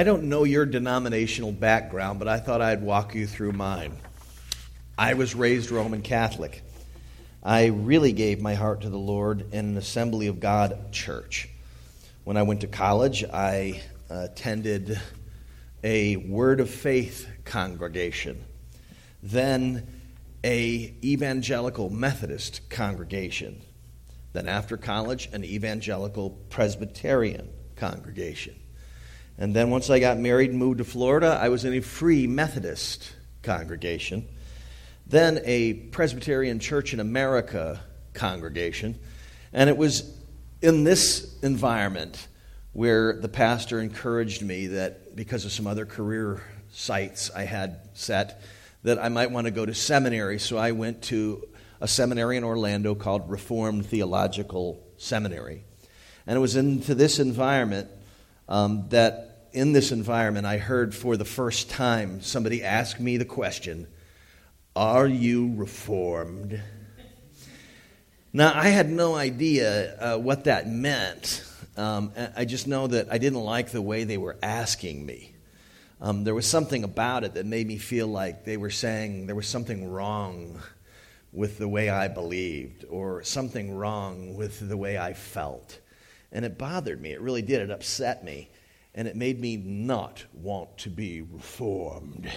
I 0.00 0.02
don't 0.02 0.30
know 0.30 0.44
your 0.44 0.64
denominational 0.64 1.52
background, 1.52 2.18
but 2.20 2.26
I 2.26 2.38
thought 2.38 2.62
I'd 2.62 2.80
walk 2.80 3.14
you 3.14 3.26
through 3.26 3.52
mine. 3.52 3.98
I 4.96 5.12
was 5.12 5.34
raised 5.34 5.70
Roman 5.70 6.00
Catholic. 6.00 6.62
I 7.42 7.66
really 7.66 8.12
gave 8.12 8.40
my 8.40 8.54
heart 8.54 8.80
to 8.80 8.88
the 8.88 8.96
Lord 8.96 9.52
in 9.52 9.66
an 9.66 9.76
Assembly 9.76 10.28
of 10.28 10.40
God 10.40 10.90
church. 10.90 11.50
When 12.24 12.38
I 12.38 12.44
went 12.44 12.62
to 12.62 12.66
college, 12.66 13.24
I 13.24 13.82
attended 14.08 14.98
a 15.84 16.16
Word 16.16 16.60
of 16.60 16.70
Faith 16.70 17.28
congregation, 17.44 18.42
then 19.22 19.86
a 20.42 20.94
evangelical 21.04 21.90
Methodist 21.90 22.70
congregation, 22.70 23.60
then 24.32 24.48
after 24.48 24.78
college 24.78 25.28
an 25.34 25.44
evangelical 25.44 26.30
Presbyterian 26.48 27.50
congregation. 27.76 28.54
And 29.40 29.56
then 29.56 29.70
once 29.70 29.90
I 29.90 29.98
got 29.98 30.18
married 30.18 30.50
and 30.50 30.58
moved 30.58 30.78
to 30.78 30.84
Florida, 30.84 31.36
I 31.40 31.48
was 31.48 31.64
in 31.64 31.74
a 31.74 31.80
free 31.80 32.28
Methodist 32.28 33.12
congregation 33.42 34.28
then 35.10 35.40
a 35.44 35.72
Presbyterian 35.72 36.60
Church 36.60 36.94
in 36.94 37.00
America 37.00 37.80
congregation. 38.14 38.98
And 39.52 39.68
it 39.68 39.76
was 39.76 40.16
in 40.62 40.84
this 40.84 41.36
environment 41.42 42.28
where 42.72 43.14
the 43.14 43.28
pastor 43.28 43.80
encouraged 43.80 44.42
me 44.42 44.68
that 44.68 45.16
because 45.16 45.44
of 45.44 45.50
some 45.50 45.66
other 45.66 45.84
career 45.84 46.44
sights 46.70 47.28
I 47.34 47.42
had 47.42 47.80
set, 47.94 48.40
that 48.84 49.00
I 49.00 49.08
might 49.08 49.32
want 49.32 49.46
to 49.46 49.50
go 49.50 49.66
to 49.66 49.74
seminary. 49.74 50.38
So 50.38 50.56
I 50.56 50.70
went 50.70 51.02
to 51.04 51.48
a 51.80 51.88
seminary 51.88 52.36
in 52.36 52.44
Orlando 52.44 52.94
called 52.94 53.28
Reformed 53.28 53.86
Theological 53.86 54.80
Seminary. 54.96 55.64
And 56.24 56.36
it 56.36 56.40
was 56.40 56.54
into 56.54 56.94
this 56.94 57.18
environment 57.18 57.88
um, 58.48 58.86
that, 58.90 59.29
in 59.52 59.72
this 59.72 59.92
environment, 59.92 60.46
I 60.46 60.58
heard 60.58 60.94
for 60.94 61.16
the 61.16 61.24
first 61.24 61.70
time 61.70 62.20
somebody 62.20 62.62
ask 62.62 62.98
me 63.00 63.16
the 63.16 63.24
question 63.24 63.86
are 64.76 65.06
you 65.06 65.52
reformed? 65.56 66.62
Now, 68.32 68.52
I 68.54 68.68
had 68.68 68.88
no 68.88 69.16
idea 69.16 69.96
uh, 69.98 70.18
what 70.18 70.44
that 70.44 70.68
meant. 70.68 71.44
Um, 71.76 72.12
I 72.36 72.44
just 72.44 72.68
know 72.68 72.86
that 72.86 73.08
I 73.10 73.18
didn't 73.18 73.40
like 73.40 73.70
the 73.70 73.82
way 73.82 74.04
they 74.04 74.18
were 74.18 74.36
asking 74.42 75.04
me. 75.04 75.34
Um, 76.00 76.22
there 76.22 76.34
was 76.34 76.46
something 76.46 76.84
about 76.84 77.24
it 77.24 77.34
that 77.34 77.46
made 77.46 77.66
me 77.66 77.78
feel 77.78 78.06
like 78.06 78.44
they 78.44 78.56
were 78.56 78.70
saying 78.70 79.26
there 79.26 79.34
was 79.34 79.48
something 79.48 79.90
wrong 79.90 80.60
with 81.32 81.58
the 81.58 81.68
way 81.68 81.90
I 81.90 82.08
believed 82.08 82.84
or 82.88 83.24
something 83.24 83.74
wrong 83.74 84.36
with 84.36 84.66
the 84.68 84.76
way 84.76 84.96
I 84.96 85.12
felt. 85.12 85.80
And 86.32 86.44
it 86.44 86.56
bothered 86.56 87.00
me. 87.00 87.12
It 87.12 87.20
really 87.20 87.42
did. 87.42 87.60
It 87.60 87.70
upset 87.70 88.24
me. 88.24 88.48
And 89.00 89.08
it 89.08 89.16
made 89.16 89.40
me 89.40 89.56
not 89.56 90.22
want 90.34 90.76
to 90.76 90.90
be 90.90 91.22
reformed. 91.22 92.30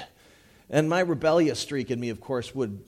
And 0.69 0.87
my 0.89 1.01
rebellious 1.01 1.59
streak 1.59 1.91
in 1.91 1.99
me, 1.99 2.07
of 2.07 2.21
course, 2.21 2.55
would 2.55 2.81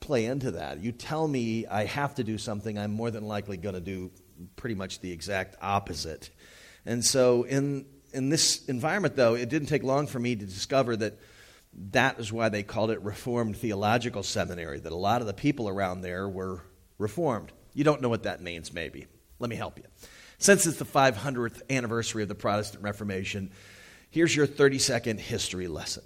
play 0.00 0.26
into 0.26 0.50
that. 0.50 0.80
You 0.80 0.92
tell 0.92 1.26
me 1.26 1.66
I 1.66 1.86
have 1.86 2.14
to 2.16 2.24
do 2.24 2.36
something, 2.36 2.78
I'm 2.78 2.90
more 2.90 3.10
than 3.10 3.26
likely 3.26 3.56
going 3.56 3.74
to 3.74 3.80
do 3.80 4.10
pretty 4.56 4.74
much 4.74 5.00
the 5.00 5.10
exact 5.10 5.56
opposite. 5.62 6.28
And 6.84 7.02
so, 7.02 7.44
in, 7.44 7.86
in 8.12 8.28
this 8.28 8.66
environment, 8.66 9.16
though, 9.16 9.34
it 9.34 9.48
didn't 9.48 9.68
take 9.68 9.82
long 9.82 10.08
for 10.08 10.18
me 10.18 10.36
to 10.36 10.44
discover 10.44 10.94
that 10.96 11.18
that 11.92 12.20
is 12.20 12.30
why 12.30 12.50
they 12.50 12.62
called 12.62 12.90
it 12.90 13.00
Reformed 13.00 13.56
Theological 13.56 14.22
Seminary, 14.22 14.78
that 14.78 14.92
a 14.92 14.94
lot 14.94 15.22
of 15.22 15.26
the 15.26 15.32
people 15.32 15.70
around 15.70 16.02
there 16.02 16.28
were 16.28 16.60
Reformed. 16.98 17.50
You 17.72 17.82
don't 17.82 18.02
know 18.02 18.10
what 18.10 18.24
that 18.24 18.42
means, 18.42 18.74
maybe. 18.74 19.06
Let 19.38 19.48
me 19.48 19.56
help 19.56 19.78
you. 19.78 19.84
Since 20.42 20.66
it's 20.66 20.78
the 20.78 20.84
500th 20.84 21.62
anniversary 21.70 22.24
of 22.24 22.28
the 22.28 22.34
Protestant 22.34 22.82
Reformation, 22.82 23.52
here's 24.10 24.34
your 24.34 24.44
30 24.44 24.80
second 24.80 25.20
history 25.20 25.68
lesson. 25.68 26.02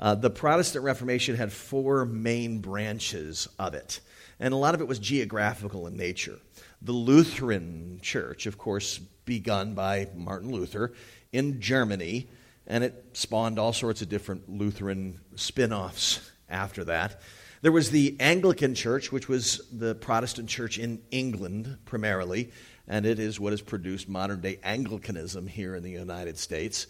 Uh, 0.00 0.16
the 0.16 0.28
Protestant 0.28 0.84
Reformation 0.84 1.36
had 1.36 1.52
four 1.52 2.04
main 2.04 2.58
branches 2.58 3.46
of 3.60 3.74
it, 3.74 4.00
and 4.40 4.52
a 4.52 4.56
lot 4.56 4.74
of 4.74 4.80
it 4.80 4.88
was 4.88 4.98
geographical 4.98 5.86
in 5.86 5.96
nature. 5.96 6.40
The 6.82 6.90
Lutheran 6.90 8.00
Church, 8.02 8.46
of 8.46 8.58
course, 8.58 8.98
begun 9.24 9.74
by 9.74 10.08
Martin 10.16 10.50
Luther 10.50 10.92
in 11.32 11.60
Germany, 11.60 12.28
and 12.66 12.82
it 12.82 13.10
spawned 13.12 13.56
all 13.56 13.72
sorts 13.72 14.02
of 14.02 14.08
different 14.08 14.48
Lutheran 14.48 15.20
spin 15.36 15.72
offs 15.72 16.28
after 16.48 16.82
that. 16.86 17.20
There 17.62 17.72
was 17.72 17.90
the 17.90 18.16
Anglican 18.20 18.74
Church, 18.74 19.10
which 19.12 19.28
was 19.28 19.60
the 19.72 19.94
Protestant 19.94 20.48
church 20.48 20.76
in 20.78 21.02
England 21.10 21.78
primarily, 21.84 22.50
and 22.88 23.06
it 23.06 23.18
is 23.18 23.40
what 23.40 23.52
has 23.52 23.60
produced 23.60 24.08
modern 24.08 24.40
day 24.40 24.58
Anglicanism 24.62 25.46
here 25.46 25.74
in 25.74 25.82
the 25.82 25.90
United 25.90 26.38
States. 26.38 26.86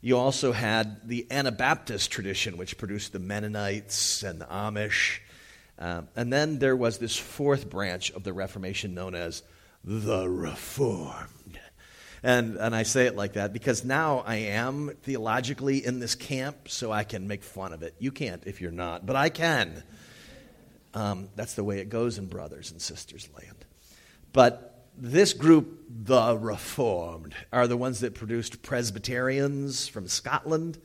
You 0.00 0.16
also 0.16 0.52
had 0.52 1.08
the 1.08 1.26
Anabaptist 1.30 2.10
tradition, 2.10 2.56
which 2.56 2.78
produced 2.78 3.12
the 3.12 3.18
Mennonites 3.18 4.22
and 4.22 4.40
the 4.40 4.44
Amish. 4.46 5.18
Um, 5.78 6.08
and 6.14 6.32
then 6.32 6.58
there 6.58 6.76
was 6.76 6.98
this 6.98 7.16
fourth 7.16 7.68
branch 7.68 8.10
of 8.12 8.22
the 8.24 8.32
Reformation 8.32 8.94
known 8.94 9.14
as 9.14 9.42
the 9.84 10.28
Reformed. 10.28 11.58
And, 12.22 12.56
and 12.56 12.74
I 12.74 12.82
say 12.82 13.06
it 13.06 13.16
like 13.16 13.34
that 13.34 13.52
because 13.52 13.84
now 13.84 14.24
I 14.26 14.36
am 14.36 14.90
theologically 15.02 15.84
in 15.84 16.00
this 16.00 16.14
camp, 16.14 16.68
so 16.68 16.90
I 16.90 17.04
can 17.04 17.28
make 17.28 17.42
fun 17.42 17.72
of 17.72 17.82
it. 17.82 17.94
You 17.98 18.10
can't 18.10 18.42
if 18.46 18.60
you're 18.60 18.70
not, 18.70 19.06
but 19.06 19.16
I 19.16 19.28
can. 19.28 19.82
Um, 20.94 21.28
that's 21.36 21.54
the 21.54 21.64
way 21.64 21.78
it 21.78 21.90
goes 21.90 22.18
in 22.18 22.26
brothers 22.26 22.72
and 22.72 22.80
sisters 22.82 23.28
land. 23.36 23.64
But 24.32 24.77
this 25.00 25.32
group, 25.32 25.84
the 25.88 26.36
Reformed, 26.36 27.34
are 27.52 27.68
the 27.68 27.76
ones 27.76 28.00
that 28.00 28.14
produced 28.14 28.62
Presbyterians 28.62 29.86
from 29.86 30.08
Scotland 30.08 30.78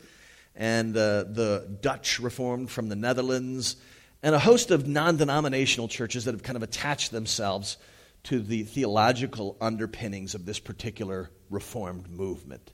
and 0.56 0.96
uh, 0.96 1.24
the 1.24 1.78
Dutch 1.82 2.20
Reformed 2.20 2.70
from 2.70 2.90
the 2.90 2.96
Netherlands, 2.96 3.76
and 4.22 4.36
a 4.36 4.40
host 4.40 4.72
of 4.72 4.88
non 4.88 5.18
denominational 5.18 5.88
churches 5.88 6.26
that 6.26 6.34
have 6.34 6.44
kind 6.44 6.56
of 6.56 6.64
attached 6.64 7.12
themselves 7.12 7.78
to 8.24 8.40
the 8.40 8.64
theological 8.64 9.58
underpinnings 9.60 10.36
of 10.36 10.46
this 10.46 10.60
particular 10.60 11.32
Reformed 11.50 12.10
movement. 12.10 12.72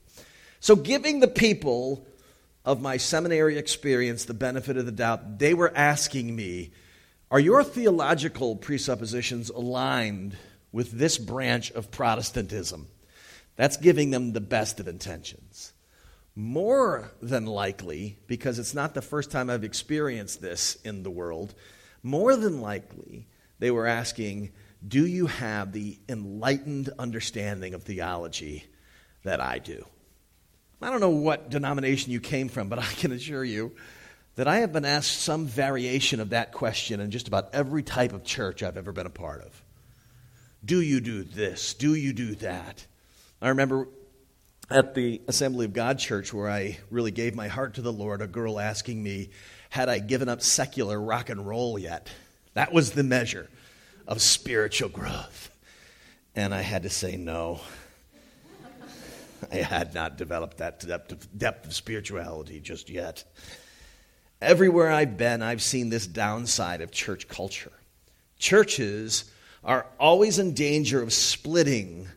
So, 0.60 0.76
giving 0.76 1.20
the 1.20 1.28
people 1.28 2.06
of 2.64 2.82
my 2.82 2.98
seminary 2.98 3.56
experience 3.56 4.26
the 4.26 4.34
benefit 4.34 4.76
of 4.76 4.84
the 4.84 4.92
doubt, 4.92 5.38
they 5.38 5.54
were 5.54 5.72
asking 5.74 6.36
me, 6.36 6.72
Are 7.30 7.40
your 7.40 7.64
theological 7.64 8.56
presuppositions 8.56 9.48
aligned 9.48 10.36
with 10.72 10.92
this 10.92 11.18
branch 11.18 11.70
of 11.72 11.90
Protestantism. 11.90 12.88
That's 13.56 13.76
giving 13.76 14.10
them 14.10 14.32
the 14.32 14.40
best 14.40 14.80
of 14.80 14.88
intentions. 14.88 15.72
More 16.34 17.12
than 17.20 17.44
likely, 17.44 18.18
because 18.26 18.58
it's 18.58 18.74
not 18.74 18.94
the 18.94 19.02
first 19.02 19.30
time 19.30 19.50
I've 19.50 19.64
experienced 19.64 20.40
this 20.40 20.76
in 20.84 21.02
the 21.02 21.10
world, 21.10 21.54
more 22.02 22.36
than 22.36 22.60
likely, 22.60 23.26
they 23.58 23.70
were 23.70 23.86
asking, 23.86 24.52
Do 24.86 25.06
you 25.06 25.26
have 25.26 25.72
the 25.72 25.98
enlightened 26.08 26.90
understanding 26.98 27.74
of 27.74 27.82
theology 27.82 28.64
that 29.24 29.40
I 29.40 29.58
do? 29.58 29.84
I 30.80 30.88
don't 30.88 31.00
know 31.00 31.10
what 31.10 31.50
denomination 31.50 32.12
you 32.12 32.20
came 32.20 32.48
from, 32.48 32.68
but 32.68 32.78
I 32.78 32.92
can 32.92 33.12
assure 33.12 33.44
you 33.44 33.72
that 34.36 34.48
I 34.48 34.60
have 34.60 34.72
been 34.72 34.84
asked 34.84 35.20
some 35.20 35.46
variation 35.46 36.20
of 36.20 36.30
that 36.30 36.52
question 36.52 37.00
in 37.00 37.10
just 37.10 37.28
about 37.28 37.54
every 37.54 37.82
type 37.82 38.12
of 38.12 38.24
church 38.24 38.62
I've 38.62 38.78
ever 38.78 38.92
been 38.92 39.06
a 39.06 39.10
part 39.10 39.42
of. 39.42 39.62
Do 40.64 40.80
you 40.80 41.00
do 41.00 41.22
this? 41.22 41.74
Do 41.74 41.94
you 41.94 42.12
do 42.12 42.34
that? 42.36 42.84
I 43.40 43.48
remember 43.48 43.88
at 44.70 44.94
the 44.94 45.20
Assembly 45.26 45.64
of 45.64 45.72
God 45.72 45.98
church 45.98 46.32
where 46.32 46.48
I 46.48 46.78
really 46.90 47.10
gave 47.10 47.34
my 47.34 47.48
heart 47.48 47.74
to 47.74 47.82
the 47.82 47.92
Lord, 47.92 48.20
a 48.20 48.26
girl 48.26 48.60
asking 48.60 49.02
me, 49.02 49.30
had 49.70 49.88
I 49.88 49.98
given 49.98 50.28
up 50.28 50.42
secular 50.42 51.00
rock 51.00 51.30
and 51.30 51.46
roll 51.46 51.78
yet? 51.78 52.08
That 52.54 52.72
was 52.72 52.90
the 52.92 53.02
measure 53.02 53.48
of 54.06 54.20
spiritual 54.20 54.88
growth. 54.90 55.50
And 56.36 56.54
I 56.54 56.60
had 56.60 56.82
to 56.82 56.90
say 56.90 57.16
no. 57.16 57.60
I 59.50 59.56
had 59.56 59.94
not 59.94 60.18
developed 60.18 60.58
that 60.58 60.80
depth 60.86 61.12
of, 61.12 61.38
depth 61.38 61.66
of 61.66 61.74
spirituality 61.74 62.60
just 62.60 62.90
yet. 62.90 63.24
Everywhere 64.42 64.90
I've 64.90 65.16
been, 65.16 65.42
I've 65.42 65.62
seen 65.62 65.88
this 65.88 66.06
downside 66.06 66.80
of 66.82 66.90
church 66.90 67.28
culture. 67.28 67.72
Churches 68.38 69.30
are 69.62 69.86
always 69.98 70.38
in 70.38 70.54
danger 70.54 71.02
of 71.02 71.12
splitting 71.12 72.08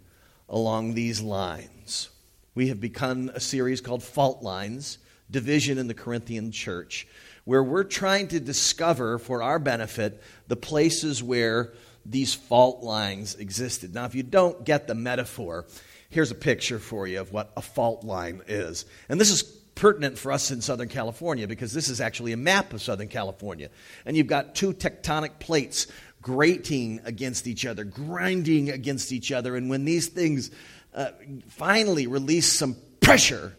along 0.47 0.93
these 0.93 1.21
lines. 1.21 2.09
We 2.55 2.67
have 2.67 2.79
begun 2.79 3.31
a 3.33 3.39
series 3.39 3.81
called 3.81 4.03
Fault 4.03 4.43
Lines 4.43 4.99
Division 5.29 5.77
in 5.77 5.87
the 5.87 5.93
Corinthian 5.93 6.51
Church, 6.51 7.07
where 7.45 7.63
we're 7.63 7.83
trying 7.83 8.27
to 8.29 8.39
discover 8.39 9.17
for 9.17 9.41
our 9.41 9.59
benefit 9.59 10.21
the 10.47 10.55
places 10.55 11.23
where 11.23 11.73
these 12.05 12.33
fault 12.33 12.83
lines 12.83 13.35
existed. 13.35 13.93
Now, 13.93 14.05
if 14.05 14.15
you 14.15 14.23
don't 14.23 14.63
get 14.63 14.87
the 14.87 14.95
metaphor, 14.95 15.65
here's 16.09 16.31
a 16.31 16.35
picture 16.35 16.79
for 16.79 17.07
you 17.07 17.19
of 17.19 17.31
what 17.33 17.51
a 17.57 17.61
fault 17.61 18.03
line 18.03 18.41
is. 18.47 18.85
And 19.09 19.19
this 19.19 19.31
is 19.31 19.43
pertinent 19.75 20.17
for 20.17 20.31
us 20.31 20.51
in 20.51 20.61
Southern 20.61 20.89
California 20.89 21.47
because 21.47 21.73
this 21.73 21.89
is 21.89 21.99
actually 21.99 22.31
a 22.31 22.37
map 22.37 22.73
of 22.73 22.81
Southern 22.81 23.07
California. 23.07 23.69
And 24.05 24.15
you've 24.15 24.27
got 24.27 24.55
two 24.55 24.73
tectonic 24.73 25.39
plates 25.39 25.87
grating 26.23 27.01
against 27.05 27.45
each 27.45 27.67
other, 27.67 27.83
grinding 27.83 28.71
against 28.71 29.11
each 29.11 29.31
other. 29.31 29.55
And 29.55 29.69
when 29.69 29.85
these 29.85 30.07
things 30.07 30.49
uh, 30.95 31.11
finally 31.49 32.07
release 32.07 32.57
some 32.57 32.75
pressure, 32.99 33.55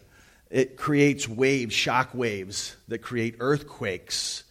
It 0.49 0.77
creates 0.77 1.27
waves, 1.27 1.73
shock 1.73 2.13
waves, 2.13 2.75
that 2.87 2.99
create 2.99 3.35
earthquakes. 3.39 4.43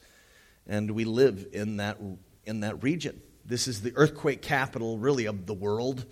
And 0.67 0.91
we 0.91 1.05
live 1.05 1.47
in 1.53 1.79
that, 1.79 1.99
in 2.45 2.61
that 2.61 2.83
region. 2.83 3.23
This 3.45 3.69
is 3.69 3.81
the 3.81 3.93
earthquake 3.95 4.43
capital, 4.43 4.99
really, 4.99 5.27
of 5.27 5.47
the 5.47 5.55
world. 5.55 6.05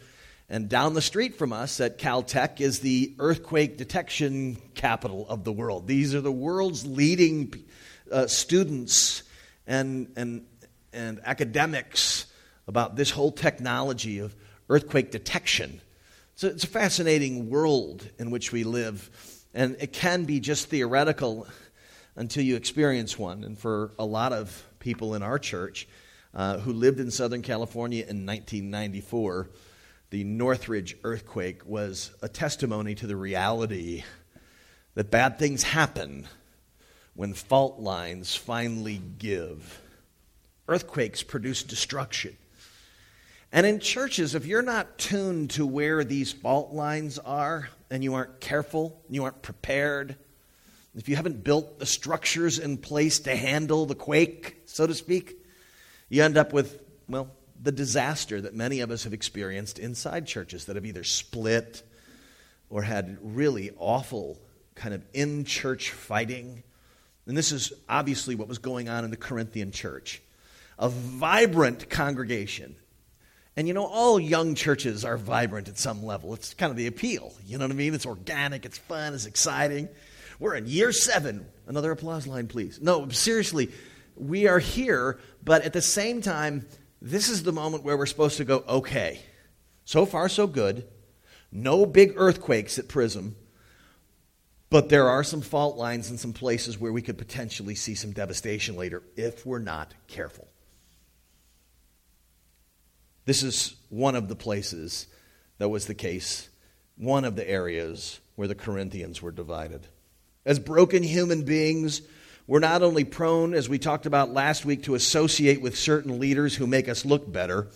And 0.48 0.68
down 0.68 0.94
the 0.94 1.02
street 1.02 1.36
from 1.36 1.52
us 1.52 1.80
at 1.80 1.98
Caltech 1.98 2.60
is 2.60 2.80
the 2.80 3.14
earthquake 3.18 3.76
detection 3.76 4.56
capital 4.74 5.26
of 5.28 5.44
the 5.44 5.52
world. 5.52 5.86
These 5.86 6.14
are 6.14 6.20
the 6.20 6.32
world's 6.32 6.86
leading 6.86 7.52
uh, 8.10 8.26
students 8.26 9.22
and, 9.66 10.12
and, 10.16 10.46
and 10.92 11.20
academics 11.24 12.26
about 12.66 12.96
this 12.96 13.10
whole 13.10 13.32
technology 13.32 14.18
of 14.18 14.34
earthquake 14.68 15.10
detection. 15.10 15.80
So 16.36 16.48
it's 16.48 16.64
a 16.64 16.68
fascinating 16.68 17.50
world 17.50 18.08
in 18.18 18.30
which 18.30 18.52
we 18.52 18.64
live, 18.64 19.10
and 19.54 19.76
it 19.80 19.92
can 19.92 20.24
be 20.24 20.40
just 20.40 20.68
theoretical 20.68 21.46
until 22.16 22.42
you 22.44 22.56
experience 22.56 23.18
one. 23.18 23.44
And 23.44 23.58
for 23.58 23.92
a 23.98 24.04
lot 24.04 24.32
of 24.32 24.64
people 24.78 25.14
in 25.14 25.22
our 25.22 25.38
church 25.38 25.86
uh, 26.34 26.58
who 26.58 26.72
lived 26.72 27.00
in 27.00 27.10
Southern 27.10 27.42
California 27.42 28.00
in 28.00 28.26
1994, 28.26 29.50
the 30.10 30.24
Northridge 30.24 30.96
earthquake 31.04 31.66
was 31.66 32.10
a 32.22 32.28
testimony 32.28 32.94
to 32.96 33.06
the 33.06 33.16
reality 33.16 34.04
that 34.94 35.10
bad 35.10 35.38
things 35.38 35.62
happen 35.62 36.26
when 37.14 37.34
fault 37.34 37.78
lines 37.78 38.34
finally 38.34 39.00
give. 39.18 39.81
Earthquakes 40.68 41.22
produce 41.22 41.62
destruction. 41.62 42.36
And 43.52 43.66
in 43.66 43.80
churches, 43.80 44.34
if 44.34 44.46
you're 44.46 44.62
not 44.62 44.96
tuned 44.96 45.50
to 45.50 45.66
where 45.66 46.04
these 46.04 46.32
fault 46.32 46.72
lines 46.72 47.18
are, 47.18 47.68
and 47.90 48.02
you 48.02 48.14
aren't 48.14 48.40
careful, 48.40 48.98
you 49.10 49.24
aren't 49.24 49.42
prepared, 49.42 50.16
if 50.94 51.08
you 51.08 51.16
haven't 51.16 51.44
built 51.44 51.78
the 51.78 51.86
structures 51.86 52.58
in 52.58 52.78
place 52.78 53.20
to 53.20 53.36
handle 53.36 53.86
the 53.86 53.94
quake, 53.94 54.62
so 54.66 54.86
to 54.86 54.94
speak, 54.94 55.36
you 56.08 56.22
end 56.22 56.36
up 56.36 56.52
with, 56.52 56.82
well, 57.08 57.30
the 57.62 57.72
disaster 57.72 58.40
that 58.40 58.54
many 58.54 58.80
of 58.80 58.90
us 58.90 59.04
have 59.04 59.12
experienced 59.12 59.78
inside 59.78 60.26
churches 60.26 60.66
that 60.66 60.76
have 60.76 60.84
either 60.84 61.04
split 61.04 61.82
or 62.70 62.82
had 62.82 63.18
really 63.22 63.70
awful 63.78 64.38
kind 64.74 64.94
of 64.94 65.02
in 65.12 65.44
church 65.44 65.90
fighting. 65.90 66.62
And 67.26 67.36
this 67.36 67.52
is 67.52 67.72
obviously 67.88 68.34
what 68.34 68.48
was 68.48 68.58
going 68.58 68.88
on 68.88 69.04
in 69.04 69.10
the 69.10 69.16
Corinthian 69.16 69.70
church. 69.70 70.22
A 70.78 70.88
vibrant 70.88 71.88
congregation, 71.90 72.76
and 73.56 73.68
you 73.68 73.74
know, 73.74 73.86
all 73.86 74.18
young 74.18 74.54
churches 74.54 75.04
are 75.04 75.16
vibrant 75.16 75.68
at 75.68 75.78
some 75.78 76.04
level. 76.04 76.34
It's 76.34 76.54
kind 76.54 76.70
of 76.70 76.76
the 76.76 76.86
appeal. 76.86 77.34
You 77.46 77.58
know 77.58 77.64
what 77.64 77.72
I 77.72 77.76
mean? 77.76 77.94
It's 77.94 78.06
organic, 78.06 78.64
it's 78.64 78.78
fun, 78.78 79.14
it's 79.14 79.26
exciting. 79.26 79.88
We're 80.38 80.54
in 80.54 80.66
year 80.66 80.90
seven. 80.92 81.46
Another 81.66 81.92
applause 81.92 82.26
line, 82.26 82.48
please. 82.48 82.80
No, 82.80 83.08
seriously, 83.10 83.70
we 84.16 84.48
are 84.48 84.58
here, 84.58 85.20
but 85.44 85.62
at 85.62 85.72
the 85.72 85.82
same 85.82 86.20
time, 86.22 86.66
this 87.00 87.28
is 87.28 87.42
the 87.42 87.52
moment 87.52 87.84
where 87.84 87.96
we're 87.96 88.06
supposed 88.06 88.38
to 88.38 88.44
go, 88.44 88.64
okay, 88.68 89.20
so 89.84 90.06
far 90.06 90.28
so 90.28 90.46
good. 90.46 90.88
No 91.50 91.84
big 91.84 92.14
earthquakes 92.16 92.78
at 92.78 92.88
Prism, 92.88 93.36
but 94.70 94.88
there 94.88 95.08
are 95.08 95.22
some 95.22 95.42
fault 95.42 95.76
lines 95.76 96.08
and 96.08 96.18
some 96.18 96.32
places 96.32 96.78
where 96.78 96.92
we 96.92 97.02
could 97.02 97.18
potentially 97.18 97.74
see 97.74 97.94
some 97.94 98.12
devastation 98.12 98.76
later 98.76 99.02
if 99.16 99.44
we're 99.44 99.58
not 99.58 99.92
careful. 100.08 100.48
This 103.24 103.42
is 103.42 103.76
one 103.88 104.16
of 104.16 104.28
the 104.28 104.36
places 104.36 105.06
that 105.58 105.68
was 105.68 105.86
the 105.86 105.94
case, 105.94 106.48
one 106.96 107.24
of 107.24 107.36
the 107.36 107.48
areas 107.48 108.20
where 108.34 108.48
the 108.48 108.54
Corinthians 108.54 109.22
were 109.22 109.30
divided. 109.30 109.86
As 110.44 110.58
broken 110.58 111.02
human 111.02 111.44
beings, 111.44 112.02
we're 112.46 112.58
not 112.58 112.82
only 112.82 113.04
prone, 113.04 113.54
as 113.54 113.68
we 113.68 113.78
talked 113.78 114.06
about 114.06 114.32
last 114.32 114.64
week, 114.64 114.84
to 114.84 114.96
associate 114.96 115.62
with 115.62 115.78
certain 115.78 116.18
leaders 116.18 116.56
who 116.56 116.66
make 116.66 116.88
us 116.88 117.04
look 117.04 117.30
better, 117.30 117.68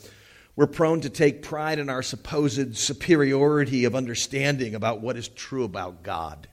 we're 0.56 0.66
prone 0.66 1.02
to 1.02 1.10
take 1.10 1.42
pride 1.42 1.78
in 1.78 1.88
our 1.90 2.02
supposed 2.02 2.76
superiority 2.76 3.84
of 3.84 3.94
understanding 3.94 4.74
about 4.74 5.00
what 5.00 5.16
is 5.16 5.28
true 5.28 5.64
about 5.64 6.02
God. 6.02 6.48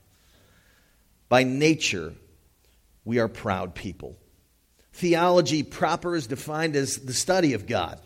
By 1.28 1.42
nature, 1.42 2.12
we 3.04 3.18
are 3.18 3.28
proud 3.28 3.74
people. 3.74 4.16
Theology 4.92 5.62
proper 5.62 6.14
is 6.14 6.26
defined 6.26 6.76
as 6.76 6.98
the 6.98 7.14
study 7.14 7.54
of 7.54 7.66
God. 7.66 7.98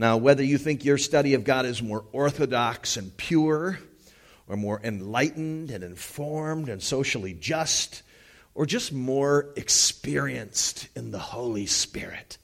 Now, 0.00 0.16
whether 0.16 0.42
you 0.42 0.56
think 0.56 0.82
your 0.82 0.96
study 0.96 1.34
of 1.34 1.44
God 1.44 1.66
is 1.66 1.82
more 1.82 2.06
orthodox 2.12 2.96
and 2.96 3.14
pure, 3.18 3.78
or 4.48 4.56
more 4.56 4.80
enlightened 4.82 5.70
and 5.70 5.84
informed 5.84 6.70
and 6.70 6.82
socially 6.82 7.34
just, 7.34 8.02
or 8.54 8.64
just 8.64 8.94
more 8.94 9.50
experienced 9.56 10.88
in 10.96 11.10
the 11.10 11.18
Holy 11.18 11.66
Spirit, 11.66 12.38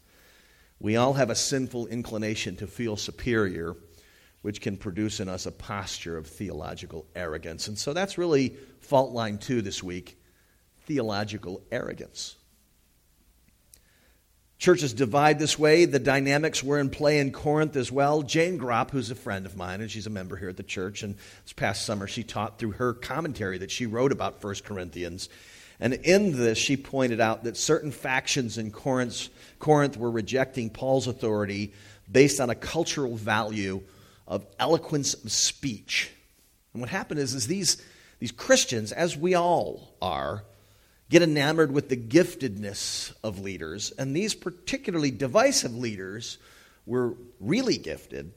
we 0.81 0.97
all 0.97 1.15
have 1.15 1.31
a 1.31 1.35
sinful 1.35 1.87
inclination 1.87 2.57
to 2.57 2.67
feel 2.67 2.95
superior, 2.99 3.75
which 4.43 4.61
can 4.61 4.77
produce 4.77 5.19
in 5.21 5.31
us 5.31 5.47
a 5.47 5.51
posture 5.51 6.19
of 6.19 6.27
theological 6.27 7.07
arrogance. 7.17 7.69
And 7.69 7.79
so 7.79 7.95
that's 7.95 8.19
really 8.19 8.55
fault 8.81 9.13
line 9.13 9.39
two 9.39 9.63
this 9.63 9.83
week 9.83 10.21
theological 10.85 11.63
arrogance. 11.73 12.37
Churches 14.59 14.95
divide 14.95 15.39
this 15.39 15.59
way. 15.59 15.85
The 15.85 15.99
dynamics 15.99 16.63
were 16.63 16.79
in 16.79 16.89
play 16.89 17.19
in 17.19 17.31
Corinth 17.31 17.77
as 17.77 17.93
well. 17.93 18.23
Jane 18.23 18.59
Gropp, 18.59 18.91
who's 18.91 19.11
a 19.11 19.15
friend 19.15 19.45
of 19.45 19.57
mine, 19.57 19.83
and 19.83 19.91
she's 19.91 20.07
a 20.07 20.11
member 20.11 20.37
here 20.37 20.49
at 20.49 20.57
the 20.57 20.63
church, 20.63 21.03
and 21.03 21.15
this 21.45 21.53
past 21.53 21.85
summer 21.85 22.07
she 22.07 22.23
taught 22.23 22.59
through 22.59 22.73
her 22.73 22.95
commentary 22.95 23.59
that 23.59 23.71
she 23.71 23.85
wrote 23.85 24.13
about 24.13 24.43
1 24.43 24.55
Corinthians. 24.65 25.29
And 25.79 25.93
in 25.93 26.37
this, 26.37 26.57
she 26.57 26.79
pointed 26.79 27.21
out 27.21 27.45
that 27.45 27.59
certain 27.59 27.93
factions 27.93 28.57
in 28.57 28.71
Corinth, 28.71 29.29
Corinth 29.59 29.99
were 29.99 30.11
rejecting 30.11 30.71
Paul's 30.71 31.07
authority 31.07 31.75
based 32.11 32.41
on 32.41 32.49
a 32.49 32.55
cultural 32.55 33.15
value 33.15 33.83
of 34.27 34.47
eloquence 34.59 35.13
of 35.13 35.31
speech. 35.31 36.11
And 36.73 36.81
what 36.81 36.89
happened 36.89 37.21
is, 37.21 37.35
is 37.35 37.47
these, 37.47 37.83
these 38.21 38.33
Christians, 38.33 38.91
as 38.93 39.19
we 39.19 39.35
all 39.35 39.95
are, 40.01 40.45
get 41.09 41.23
enamored 41.23 41.73
with 41.73 41.89
the 41.89 41.97
giftedness 41.97 43.13
of 43.23 43.39
leaders. 43.39 43.93
And 43.93 44.15
these 44.15 44.35
particularly 44.35 45.11
divisive 45.11 45.75
leaders 45.75 46.39
were 46.85 47.15
really 47.41 47.79
gifted. 47.79 48.33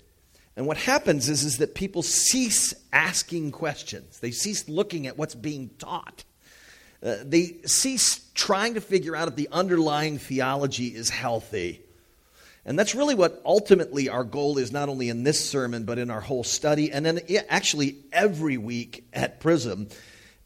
And 0.56 0.68
what 0.68 0.78
happens 0.78 1.30
is, 1.30 1.44
is 1.44 1.58
that 1.60 1.74
people 1.74 2.04
cease 2.04 2.74
asking 2.92 3.52
questions, 3.52 4.20
they 4.20 4.32
cease 4.32 4.68
looking 4.68 5.08
at 5.08 5.18
what's 5.18 5.36
being 5.36 5.70
taught. 5.80 6.24
Uh, 7.02 7.16
they 7.24 7.56
cease 7.66 8.30
trying 8.34 8.74
to 8.74 8.82
figure 8.82 9.16
out 9.16 9.30
if 9.30 9.36
the 9.36 9.48
underlying 9.54 10.18
theology 10.18 10.88
is 10.88 11.10
healthy. 11.10 11.82
And 12.66 12.78
that's 12.78 12.94
really 12.94 13.16
what 13.16 13.42
ultimately 13.46 14.10
our 14.10 14.26
goal 14.26 14.58
is, 14.58 14.72
not 14.72 14.90
only 14.90 15.08
in 15.08 15.24
this 15.24 15.50
sermon, 15.50 15.86
but 15.86 15.98
in 15.98 16.12
our 16.12 16.20
whole 16.20 16.44
study, 16.44 16.92
and 16.92 17.06
then 17.06 17.22
actually 17.48 17.96
every 18.12 18.58
week 18.58 19.06
at 19.14 19.40
Prism, 19.40 19.88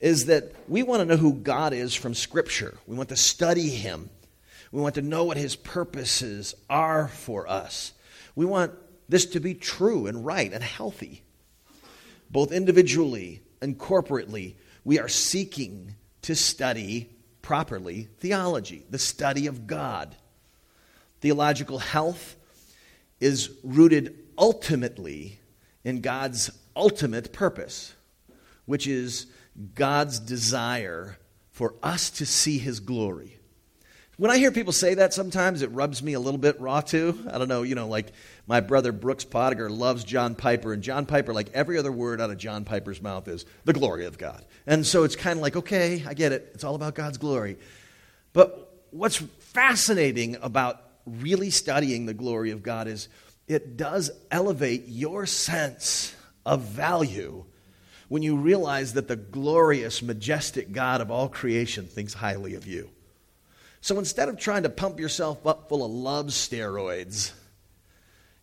is 0.04 0.26
that 0.26 0.52
we 0.68 0.84
want 0.84 1.00
to 1.00 1.06
know 1.06 1.16
who 1.16 1.34
God 1.34 1.72
is 1.72 1.96
from 1.96 2.14
Scripture. 2.14 2.78
We 2.86 2.98
want 2.98 3.08
to 3.10 3.16
study 3.16 3.70
Him. 3.70 4.10
We 4.70 4.82
want 4.82 4.96
to 4.96 5.02
know 5.02 5.24
what 5.24 5.38
His 5.38 5.56
purposes 5.56 6.54
are 6.70 7.08
for 7.08 7.48
us. 7.48 7.94
We 8.36 8.46
want 8.46 8.74
this 9.08 9.28
to 9.28 9.40
be 9.40 9.54
true 9.54 10.08
and 10.08 10.26
right 10.26 10.52
and 10.52 10.62
healthy. 10.62 11.24
Both 12.30 12.52
individually 12.52 13.44
and 13.62 13.80
corporately, 13.80 14.56
we 14.84 15.00
are 15.00 15.08
seeking 15.08 15.96
to 16.24 16.36
study 16.36 17.10
properly 17.42 18.10
theology, 18.18 18.86
the 18.90 19.00
study 19.00 19.48
of 19.48 19.68
God. 19.68 20.18
Theological 21.22 21.80
health 21.80 22.36
is 23.22 23.52
rooted 23.64 24.20
ultimately 24.38 25.40
in 25.86 26.02
God's 26.02 26.52
ultimate 26.76 27.32
purpose, 27.32 27.94
which 28.66 28.86
is 28.86 29.28
God's 29.76 30.20
desire 30.20 31.18
for 31.52 31.76
us 31.84 32.10
to 32.12 32.26
see 32.26 32.58
his 32.58 32.80
glory. 32.80 33.40
When 34.18 34.30
I 34.30 34.38
hear 34.38 34.52
people 34.52 34.74
say 34.74 34.94
that, 34.96 35.14
sometimes 35.14 35.64
it 35.64 35.72
rubs 35.72 36.04
me 36.04 36.14
a 36.14 36.20
little 36.20 36.38
bit 36.38 36.60
raw 36.60 36.82
too. 36.82 37.18
I 37.32 37.40
don't 37.40 37.48
know, 37.48 37.64
you 37.64 37.74
know, 37.74 37.88
like 37.88 38.12
my 38.46 38.60
brother 38.60 38.92
Brooks 38.92 39.24
Pottinger 39.24 39.70
loves 39.70 40.04
John 40.04 40.36
Piper, 40.36 40.72
and 40.72 40.84
John 40.84 41.08
Piper, 41.08 41.34
like 41.34 41.50
every 41.54 41.80
other 41.80 41.92
word 41.92 42.22
out 42.22 42.30
of 42.30 42.38
John 42.38 42.64
Piper's 42.64 43.02
mouth 43.02 43.28
is 43.28 43.46
the 43.66 43.74
glory 43.74 44.06
of 44.06 44.20
God. 44.20 44.46
And 44.68 44.86
so 44.86 45.04
it's 45.04 45.16
kind 45.16 45.38
of 45.38 45.42
like, 45.42 45.56
okay, 45.56 46.04
I 46.08 46.14
get 46.14 46.32
it. 46.32 46.52
It's 46.54 46.64
all 46.64 46.76
about 46.76 46.94
God's 46.94 47.18
glory. 47.18 47.58
But 48.34 48.86
what's 48.92 49.18
fascinating 49.18 50.38
about 50.42 50.82
really 51.06 51.50
studying 51.50 52.06
the 52.06 52.14
glory 52.14 52.52
of 52.52 52.62
God 52.62 52.88
is 52.88 53.10
it 53.48 53.78
does 53.78 54.12
elevate 54.30 54.86
your 54.88 55.26
sense 55.26 56.16
of 56.46 56.62
value 56.62 57.46
when 58.10 58.22
you 58.22 58.36
realize 58.36 58.94
that 58.94 59.08
the 59.08 59.16
glorious, 59.16 60.02
majestic 60.02 60.72
God 60.72 61.02
of 61.02 61.12
all 61.12 61.30
creation 61.30 61.86
thinks 61.86 62.14
highly 62.14 62.56
of 62.56 62.68
you. 62.68 62.90
So 63.82 64.00
instead 64.00 64.30
of 64.30 64.40
trying 64.40 64.64
to 64.64 64.70
pump 64.70 65.00
yourself 65.00 65.46
up 65.46 65.68
full 65.68 65.84
of 65.84 65.92
love 65.92 66.28
steroids, 66.28 67.34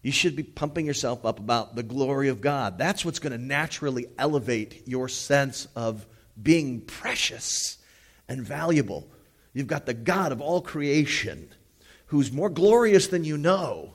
you 0.03 0.13
should 0.13 0.37
be 0.37 0.43
pumping 0.43 0.87
yourself 0.87 1.25
up 1.25 1.39
about 1.39 1.77
the 1.77 1.83
glory 1.83 2.29
of 2.29 2.41
God. 2.41 2.79
That's 2.79 3.05
what's 3.05 3.19
going 3.19 3.33
to 3.33 3.39
naturally 3.39 4.07
elevate 4.19 4.87
your 4.87 5.09
sense 5.09 5.69
of 5.77 6.07
being 6.41 6.81
precious 6.81 7.79
and 8.29 8.43
valuable. 8.43 9.09
You've 9.53 9.67
got 9.67 9.87
the 9.87 9.95
God 9.95 10.33
of 10.33 10.41
all 10.41 10.63
creation 10.63 11.49
who's 12.07 12.33
more 12.33 12.51
glorious 12.51 13.09
than 13.09 13.25
you 13.25 13.37
know. 13.37 13.95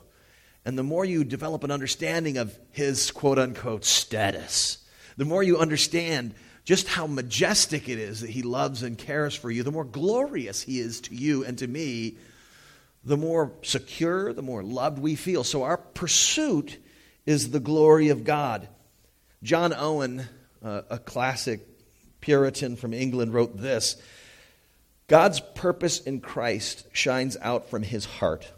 And 0.64 0.78
the 0.78 0.84
more 0.84 1.06
you 1.06 1.24
develop 1.24 1.64
an 1.64 1.72
understanding 1.72 2.38
of 2.38 2.58
his 2.72 3.12
quote 3.12 3.38
unquote 3.38 3.86
status, 3.86 4.80
the 5.18 5.26
more 5.26 5.44
you 5.44 5.58
understand 5.58 6.34
just 6.66 6.88
how 6.88 7.06
majestic 7.08 7.88
it 7.88 8.00
is 8.00 8.22
that 8.22 8.30
he 8.30 8.42
loves 8.42 8.82
and 8.84 8.98
cares 8.98 9.36
for 9.36 9.52
you, 9.52 9.64
the 9.64 9.72
more 9.72 9.86
glorious 9.86 10.62
he 10.62 10.80
is 10.80 11.02
to 11.02 11.16
you 11.16 11.46
and 11.46 11.58
to 11.60 11.68
me, 11.68 12.18
the 13.04 13.18
more 13.18 13.52
secure, 13.62 14.34
the 14.34 14.42
more 14.42 14.64
loved 14.64 14.98
we 14.98 15.16
feel. 15.16 15.44
So 15.44 15.64
our 15.64 15.78
pursuit 15.78 16.78
is 17.26 17.52
the 17.52 17.60
glory 17.60 18.10
of 18.10 18.24
God. 18.24 18.68
John 19.44 19.74
Owen, 19.74 20.28
uh, 20.64 20.82
a 20.90 20.98
classic 20.98 21.62
Puritan 22.20 22.76
from 22.76 22.94
England, 22.94 23.32
wrote 23.32 23.58
this 23.58 24.02
God's 25.08 25.40
purpose 25.40 26.00
in 26.00 26.20
Christ 26.20 26.88
shines 26.94 27.38
out 27.42 27.70
from 27.70 27.84
his 27.84 28.06
heart, 28.06 28.52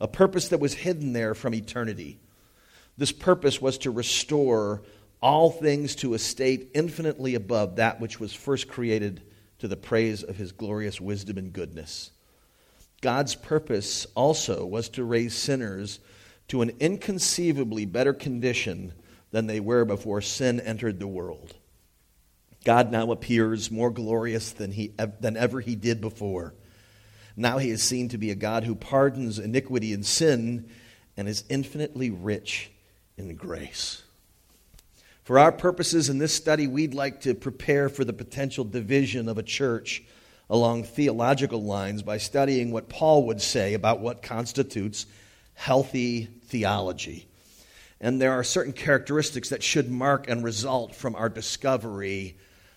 a 0.00 0.06
purpose 0.06 0.48
that 0.48 0.60
was 0.60 0.74
hidden 0.74 1.12
there 1.12 1.34
from 1.34 1.52
eternity. 1.52 2.20
This 2.96 3.10
purpose 3.10 3.60
was 3.60 3.78
to 3.78 3.90
restore 3.90 4.82
all 5.20 5.50
things 5.50 5.94
to 5.96 6.14
a 6.14 6.18
state 6.18 6.70
infinitely 6.74 7.34
above 7.34 7.76
that 7.76 8.00
which 8.00 8.18
was 8.18 8.32
first 8.32 8.68
created 8.68 9.22
to 9.58 9.68
the 9.68 9.76
praise 9.76 10.22
of 10.22 10.36
his 10.36 10.52
glorious 10.52 11.00
wisdom 11.00 11.36
and 11.36 11.52
goodness. 11.52 12.10
God's 13.00 13.34
purpose 13.34 14.06
also 14.14 14.64
was 14.64 14.88
to 14.90 15.04
raise 15.04 15.34
sinners 15.34 16.00
to 16.48 16.62
an 16.62 16.72
inconceivably 16.80 17.84
better 17.84 18.12
condition 18.12 18.92
than 19.30 19.46
they 19.46 19.60
were 19.60 19.84
before 19.84 20.20
sin 20.20 20.60
entered 20.60 20.98
the 20.98 21.06
world. 21.06 21.54
God 22.64 22.90
now 22.90 23.10
appears 23.10 23.70
more 23.70 23.90
glorious 23.90 24.52
than, 24.52 24.72
he, 24.72 24.92
than 25.20 25.36
ever 25.36 25.60
he 25.60 25.76
did 25.76 26.00
before. 26.00 26.54
Now 27.36 27.58
he 27.58 27.70
is 27.70 27.82
seen 27.82 28.08
to 28.10 28.18
be 28.18 28.30
a 28.30 28.34
God 28.34 28.64
who 28.64 28.74
pardons 28.74 29.38
iniquity 29.38 29.94
and 29.94 30.04
sin 30.04 30.68
and 31.16 31.28
is 31.28 31.44
infinitely 31.48 32.10
rich 32.10 32.70
in 33.16 33.34
grace. 33.34 34.02
For 35.24 35.38
our 35.38 35.52
purposes 35.52 36.08
in 36.08 36.18
this 36.18 36.34
study, 36.34 36.66
we'd 36.66 36.94
like 36.94 37.22
to 37.22 37.34
prepare 37.34 37.88
for 37.88 38.04
the 38.04 38.12
potential 38.12 38.64
division 38.64 39.28
of 39.28 39.38
a 39.38 39.42
church 39.42 40.02
along 40.48 40.84
theological 40.84 41.62
lines 41.62 42.02
by 42.02 42.18
studying 42.18 42.72
what 42.72 42.88
Paul 42.88 43.26
would 43.26 43.40
say 43.40 43.74
about 43.74 44.00
what 44.00 44.22
constitutes 44.22 45.06
healthy 45.54 46.24
theology. 46.46 47.28
And 48.00 48.20
there 48.20 48.32
are 48.32 48.42
certain 48.42 48.72
characteristics 48.72 49.50
that 49.50 49.62
should 49.62 49.90
mark 49.90 50.28
and 50.28 50.42
result 50.42 50.94
from 50.94 51.14
our 51.14 51.28
discovery 51.28 52.36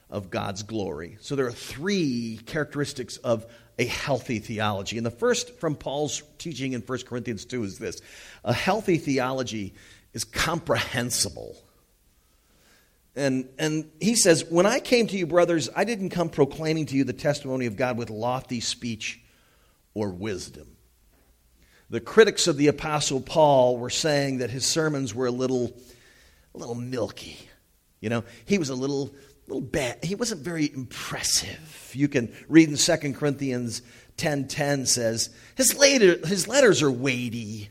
of 0.09 0.29
God's 0.29 0.63
glory. 0.63 1.17
So 1.21 1.35
there 1.35 1.47
are 1.47 1.51
three 1.51 2.39
characteristics 2.45 3.17
of 3.17 3.45
a 3.79 3.85
healthy 3.85 4.39
theology. 4.39 4.97
And 4.97 5.05
the 5.05 5.12
first 5.12 5.59
from 5.59 5.75
Paul's 5.75 6.21
teaching 6.38 6.73
in 6.73 6.81
1 6.81 7.00
Corinthians 7.03 7.45
2 7.45 7.63
is 7.63 7.79
this 7.79 8.01
a 8.43 8.53
healthy 8.53 8.97
theology 8.97 9.73
is 10.13 10.25
comprehensible. 10.25 11.55
And, 13.15 13.50
and 13.60 13.89
he 14.01 14.15
says, 14.15 14.46
When 14.46 14.65
I 14.65 14.79
came 14.79 15.08
to 15.08 15.17
you, 15.17 15.27
brothers, 15.27 15.70
I 15.75 15.84
didn't 15.84 16.10
come 16.10 16.29
proclaiming 16.29 16.88
to 16.88 16.96
you 16.96 17.03
the 17.03 17.13
testimony 17.13 17.65
of 17.67 17.75
God 17.75 17.98
with 17.98 18.10
lofty 18.10 18.60
speech 18.60 19.22
or 19.93 20.10
wisdom. 20.10 20.67
The 21.89 22.00
critics 22.00 22.48
of 22.48 22.58
the 22.58 22.67
Apostle 22.67 23.22
Paul 23.22 23.77
were 23.77 23.91
saying 23.91 24.39
that 24.39 24.50
his 24.50 24.65
sermons 24.65 25.13
were 25.13 25.27
a 25.27 25.32
little, 25.32 25.77
a 26.55 26.58
little 26.58 26.75
milky. 26.75 27.38
You 28.00 28.10
know, 28.10 28.24
he 28.46 28.58
was 28.58 28.70
a 28.70 28.75
little, 28.75 29.13
little 29.48 29.62
bad. 29.62 30.03
He 30.03 30.15
wasn't 30.15 30.41
very 30.41 30.72
impressive. 30.74 31.91
You 31.93 32.08
can 32.08 32.36
read 32.48 32.70
in 32.70 32.77
2 32.77 33.13
Corinthians 33.13 33.84
10.10 34.17 34.88
says, 34.88 35.29
his, 35.55 35.77
later, 35.77 36.17
his 36.25 36.48
letters 36.48 36.82
are 36.82 36.91
weighty, 36.91 37.70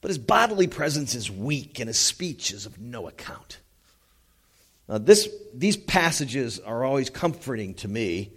but 0.00 0.08
his 0.08 0.18
bodily 0.18 0.66
presence 0.66 1.14
is 1.14 1.30
weak 1.30 1.78
and 1.78 1.88
his 1.88 1.98
speech 1.98 2.52
is 2.52 2.66
of 2.66 2.80
no 2.80 3.06
account. 3.06 3.60
Now, 4.88 4.98
this, 4.98 5.28
these 5.54 5.76
passages 5.76 6.60
are 6.60 6.84
always 6.84 7.10
comforting 7.10 7.74
to 7.74 7.88
me 7.88 8.32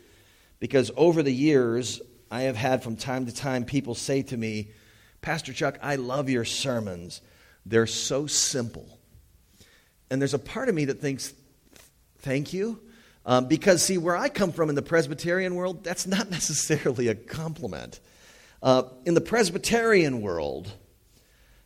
because 0.60 0.92
over 0.98 1.24
the 1.24 1.34
years, 1.34 2.02
I 2.30 2.44
have 2.44 2.56
had 2.56 2.84
from 2.84 2.96
time 2.96 3.26
to 3.26 3.34
time 3.34 3.66
people 3.66 3.96
say 3.96 4.22
to 4.24 4.38
me, 4.38 4.72
Pastor 5.22 5.54
Chuck, 5.54 5.78
I 5.82 5.96
love 5.96 6.30
your 6.30 6.46
sermons. 6.46 7.22
They're 7.66 7.88
so 7.88 8.28
simple. 8.28 9.00
And 10.10 10.22
there's 10.22 10.34
a 10.34 10.40
part 10.40 10.68
of 10.68 10.76
me 10.76 10.86
that 10.86 11.00
thinks, 11.00 11.34
thank 12.20 12.54
you. 12.54 12.80
Um, 13.26 13.48
because, 13.48 13.84
see, 13.84 13.98
where 13.98 14.18
I 14.18 14.30
come 14.30 14.52
from 14.52 14.70
in 14.70 14.76
the 14.76 14.82
Presbyterian 14.82 15.56
world, 15.56 15.84
that's 15.84 16.08
not 16.08 16.30
necessarily 16.32 17.08
a 17.08 17.16
compliment. 17.16 18.00
Uh, 18.62 18.84
in 19.06 19.14
the 19.14 19.22
Presbyterian 19.22 20.22
world, 20.22 20.72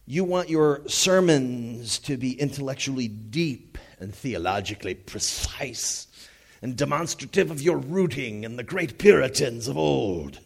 you 0.06 0.24
want 0.24 0.50
your 0.50 0.82
sermons 0.88 1.98
to 2.00 2.18
be 2.18 2.40
intellectually 2.40 3.08
deep 3.08 3.78
and 4.00 4.14
theologically 4.14 4.96
precise 4.96 6.08
and 6.62 6.76
demonstrative 6.76 7.52
of 7.52 7.62
your 7.62 7.78
rooting 7.78 8.44
in 8.44 8.56
the 8.56 8.64
great 8.64 8.98
Puritans 8.98 9.68
of 9.68 9.78
old. 9.78 10.40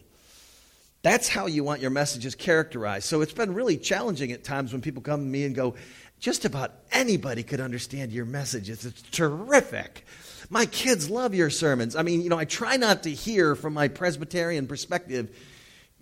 That's 1.02 1.28
how 1.28 1.46
you 1.46 1.64
want 1.64 1.80
your 1.80 1.90
messages 1.90 2.34
characterized. 2.34 3.06
So 3.06 3.22
it's 3.22 3.32
been 3.32 3.54
really 3.54 3.78
challenging 3.78 4.32
at 4.32 4.44
times 4.44 4.72
when 4.72 4.82
people 4.82 5.02
come 5.02 5.20
to 5.20 5.26
me 5.26 5.44
and 5.44 5.54
go, 5.54 5.74
just 6.18 6.44
about 6.44 6.74
anybody 6.92 7.42
could 7.42 7.60
understand 7.60 8.12
your 8.12 8.26
messages. 8.26 8.84
It's 8.84 9.02
terrific. 9.10 10.04
My 10.50 10.66
kids 10.66 11.08
love 11.08 11.34
your 11.34 11.48
sermons. 11.48 11.96
I 11.96 12.02
mean, 12.02 12.20
you 12.20 12.28
know, 12.28 12.38
I 12.38 12.44
try 12.44 12.76
not 12.76 13.04
to 13.04 13.10
hear 13.10 13.54
from 13.54 13.72
my 13.72 13.88
Presbyterian 13.88 14.66
perspective, 14.66 15.34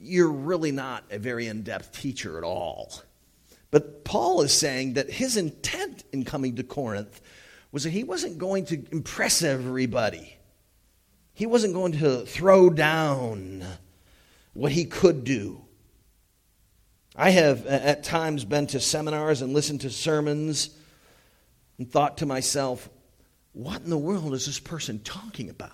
you're 0.01 0.31
really 0.31 0.73
not 0.73 1.05
a 1.11 1.19
very 1.19 1.47
in 1.47 1.63
depth 1.63 1.93
teacher 1.93 2.39
at 2.39 2.45
all. 2.45 2.93
But 3.71 4.05
Paul 4.05 4.43
is 4.43 4.59
saying 4.59 4.95
that 4.95 5.11
his 5.11 5.37
intent 5.37 5.78
in 6.13 6.25
coming 6.25 6.57
to 6.57 6.63
Corinth 6.63 7.21
was 7.71 7.85
that 7.85 7.91
he 7.91 8.05
wasn't 8.05 8.39
going 8.39 8.65
to 8.67 8.85
impress 8.91 9.43
everybody. 9.43 10.37
He 11.35 11.47
wasn't 11.47 11.75
going 11.75 11.93
to 11.93 12.25
throw 12.27 12.71
down 12.71 13.65
what 14.55 14.73
he 14.73 14.85
could 14.85 15.25
do. 15.25 15.63
I 17.15 17.31
have 17.31 17.67
at 17.67 18.05
times 18.05 18.45
been 18.45 18.67
to 18.69 18.81
seminars 18.81 19.43
and 19.43 19.53
listened 19.53 19.83
to 19.83 19.91
sermons 19.91 20.71
and 21.79 21.91
thought 21.91 22.19
to 22.19 22.27
myself, 22.27 22.89
what 23.53 23.83
in 23.83 23.91
the 23.91 23.99
world 23.99 24.35
is 24.35 24.47
this 24.47 24.61
person 24.61 25.01
talking 25.01 25.51
about? 25.51 25.73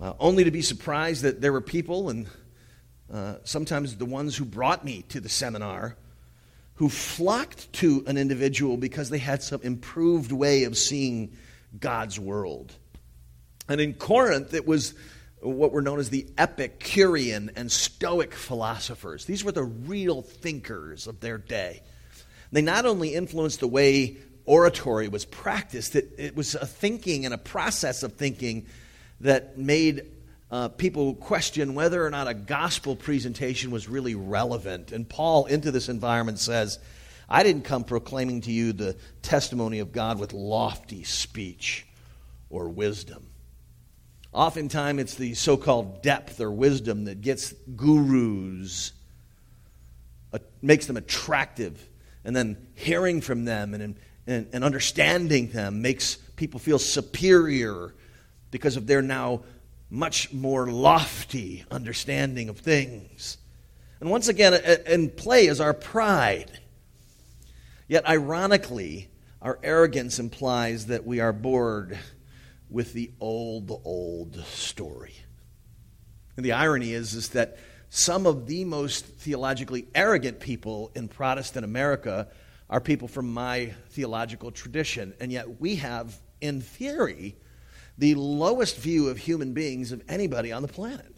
Uh, 0.00 0.12
only 0.18 0.44
to 0.44 0.50
be 0.50 0.62
surprised 0.62 1.22
that 1.22 1.40
there 1.40 1.52
were 1.52 1.60
people, 1.60 2.10
and 2.10 2.26
uh, 3.12 3.36
sometimes 3.44 3.96
the 3.96 4.04
ones 4.04 4.36
who 4.36 4.44
brought 4.44 4.84
me 4.84 5.02
to 5.08 5.20
the 5.20 5.28
seminar, 5.28 5.96
who 6.76 6.88
flocked 6.88 7.72
to 7.74 8.04
an 8.06 8.16
individual 8.16 8.76
because 8.76 9.10
they 9.10 9.18
had 9.18 9.42
some 9.42 9.60
improved 9.62 10.32
way 10.32 10.64
of 10.64 10.76
seeing 10.76 11.36
God's 11.78 12.20
world. 12.20 12.72
And 13.68 13.80
in 13.80 13.94
Corinth, 13.94 14.54
it 14.54 14.66
was 14.66 14.94
what 15.40 15.72
were 15.72 15.82
known 15.82 15.98
as 15.98 16.10
the 16.10 16.26
Epicurean 16.38 17.50
and 17.56 17.70
Stoic 17.70 18.34
philosophers. 18.34 19.24
These 19.24 19.44
were 19.44 19.52
the 19.52 19.64
real 19.64 20.22
thinkers 20.22 21.06
of 21.06 21.20
their 21.20 21.38
day. 21.38 21.82
They 22.52 22.62
not 22.62 22.86
only 22.86 23.14
influenced 23.14 23.60
the 23.60 23.68
way 23.68 24.18
oratory 24.44 25.08
was 25.08 25.24
practiced, 25.24 25.96
it, 25.96 26.12
it 26.18 26.36
was 26.36 26.54
a 26.54 26.66
thinking 26.66 27.24
and 27.24 27.34
a 27.34 27.38
process 27.38 28.02
of 28.02 28.14
thinking 28.14 28.66
that 29.20 29.58
made 29.58 30.06
uh, 30.50 30.68
people 30.68 31.14
question 31.14 31.74
whether 31.74 32.04
or 32.04 32.10
not 32.10 32.28
a 32.28 32.34
gospel 32.34 32.94
presentation 32.94 33.70
was 33.70 33.88
really 33.88 34.14
relevant. 34.14 34.92
And 34.92 35.08
Paul, 35.08 35.46
into 35.46 35.72
this 35.72 35.88
environment, 35.88 36.38
says, 36.38 36.78
I 37.28 37.42
didn't 37.42 37.64
come 37.64 37.82
proclaiming 37.82 38.42
to 38.42 38.52
you 38.52 38.72
the 38.72 38.96
testimony 39.22 39.80
of 39.80 39.92
God 39.92 40.20
with 40.20 40.32
lofty 40.32 41.02
speech 41.02 41.86
or 42.48 42.68
wisdom. 42.68 43.26
Oftentimes, 44.32 45.00
it's 45.00 45.14
the 45.14 45.34
so 45.34 45.56
called 45.56 46.02
depth 46.02 46.40
or 46.40 46.52
wisdom 46.52 47.06
that 47.06 47.22
gets 47.22 47.52
gurus, 47.74 48.92
uh, 50.32 50.38
makes 50.62 50.86
them 50.86 50.96
attractive. 50.96 51.88
And 52.24 52.36
then 52.36 52.56
hearing 52.74 53.20
from 53.20 53.44
them 53.44 53.74
and, 53.74 53.96
and, 54.26 54.46
and 54.52 54.62
understanding 54.62 55.48
them 55.48 55.82
makes 55.82 56.16
people 56.36 56.60
feel 56.60 56.78
superior 56.78 57.94
because 58.50 58.76
of 58.76 58.86
their 58.86 59.02
now 59.02 59.42
much 59.90 60.32
more 60.32 60.66
lofty 60.70 61.64
understanding 61.70 62.48
of 62.48 62.58
things. 62.58 63.38
And 64.00 64.10
once 64.10 64.28
again, 64.28 64.54
in 64.86 65.10
play 65.10 65.46
is 65.46 65.60
our 65.60 65.74
pride. 65.74 66.50
Yet, 67.88 68.06
ironically, 68.08 69.08
our 69.40 69.58
arrogance 69.62 70.18
implies 70.18 70.86
that 70.86 71.06
we 71.06 71.20
are 71.20 71.32
bored 71.32 71.98
with 72.68 72.92
the 72.92 73.12
old, 73.20 73.70
old 73.84 74.44
story. 74.46 75.14
And 76.36 76.44
the 76.44 76.52
irony 76.52 76.92
is, 76.92 77.14
is 77.14 77.30
that 77.30 77.58
some 77.88 78.26
of 78.26 78.46
the 78.46 78.64
most 78.64 79.06
theologically 79.06 79.86
arrogant 79.94 80.40
people 80.40 80.90
in 80.94 81.08
Protestant 81.08 81.64
America 81.64 82.28
are 82.68 82.80
people 82.80 83.08
from 83.08 83.32
my 83.32 83.72
theological 83.90 84.50
tradition. 84.50 85.14
And 85.20 85.30
yet 85.30 85.60
we 85.60 85.76
have, 85.76 86.18
in 86.40 86.60
theory, 86.60 87.36
the 87.98 88.14
lowest 88.14 88.76
view 88.76 89.08
of 89.08 89.18
human 89.18 89.52
beings 89.52 89.92
of 89.92 90.02
anybody 90.08 90.52
on 90.52 90.62
the 90.62 90.68
planet. 90.68 91.12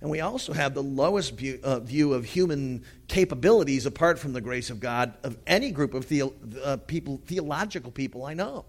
And 0.00 0.10
we 0.10 0.20
also 0.20 0.52
have 0.52 0.74
the 0.74 0.82
lowest 0.82 1.34
view, 1.34 1.58
uh, 1.62 1.80
view 1.80 2.12
of 2.12 2.26
human 2.26 2.84
capabilities 3.08 3.86
apart 3.86 4.18
from 4.18 4.34
the 4.34 4.40
grace 4.40 4.68
of 4.68 4.78
God 4.78 5.14
of 5.22 5.38
any 5.46 5.70
group 5.70 5.94
of 5.94 6.04
theo- 6.04 6.34
uh, 6.62 6.76
people, 6.76 7.22
theological 7.24 7.90
people 7.90 8.24
I 8.24 8.34
know. 8.34 8.66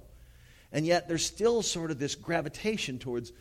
And 0.71 0.85
yet 0.85 1.09
there's 1.09 1.25
still 1.25 1.61
sort 1.61 1.91
of 1.91 1.99
this 1.99 2.15
gravitation 2.15 2.99
towards 2.99 3.33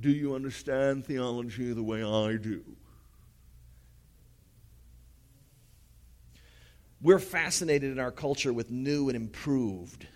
do 0.00 0.10
you 0.10 0.34
understand 0.34 1.04
theology 1.04 1.72
the 1.72 1.82
way 1.82 2.02
I 2.02 2.36
do? 2.36 2.64
We're 7.02 7.18
fascinated 7.18 7.92
in 7.92 7.98
our 7.98 8.12
culture 8.12 8.52
with 8.52 8.70
new 8.70 9.08
and 9.08 9.16
improved. 9.16 10.06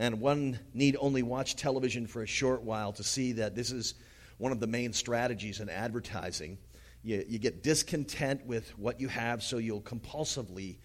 And 0.00 0.18
one 0.18 0.58
need 0.72 0.96
only 0.98 1.22
watch 1.22 1.56
television 1.56 2.06
for 2.06 2.22
a 2.22 2.26
short 2.26 2.62
while 2.62 2.90
to 2.94 3.04
see 3.04 3.32
that 3.32 3.54
this 3.54 3.70
is 3.70 3.92
one 4.38 4.50
of 4.50 4.58
the 4.58 4.66
main 4.66 4.94
strategies 4.94 5.60
in 5.60 5.68
advertising. 5.68 6.56
You, 7.02 7.22
you 7.28 7.38
get 7.38 7.62
discontent 7.62 8.46
with 8.46 8.70
what 8.78 8.98
you 8.98 9.08
have, 9.08 9.42
so 9.42 9.58
you'll 9.58 9.82
compulsively 9.82 10.78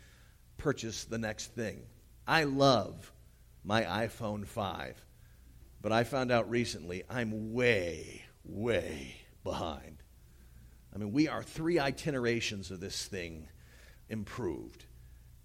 purchase 0.57 1.05
the 1.05 1.17
next 1.17 1.55
thing. 1.55 1.83
I 2.27 2.43
love 2.43 3.09
my 3.63 3.83
iPhone 3.83 4.45
5, 4.45 5.01
but 5.81 5.93
I 5.93 6.03
found 6.03 6.29
out 6.29 6.49
recently 6.49 7.03
I'm 7.09 7.53
way, 7.53 8.25
way 8.43 9.15
behind. 9.45 10.03
I 10.93 10.97
mean, 10.97 11.13
we 11.13 11.29
are 11.29 11.41
three 11.41 11.79
itinerations 11.79 12.69
of 12.69 12.81
this 12.81 13.05
thing 13.05 13.47
improved. 14.09 14.83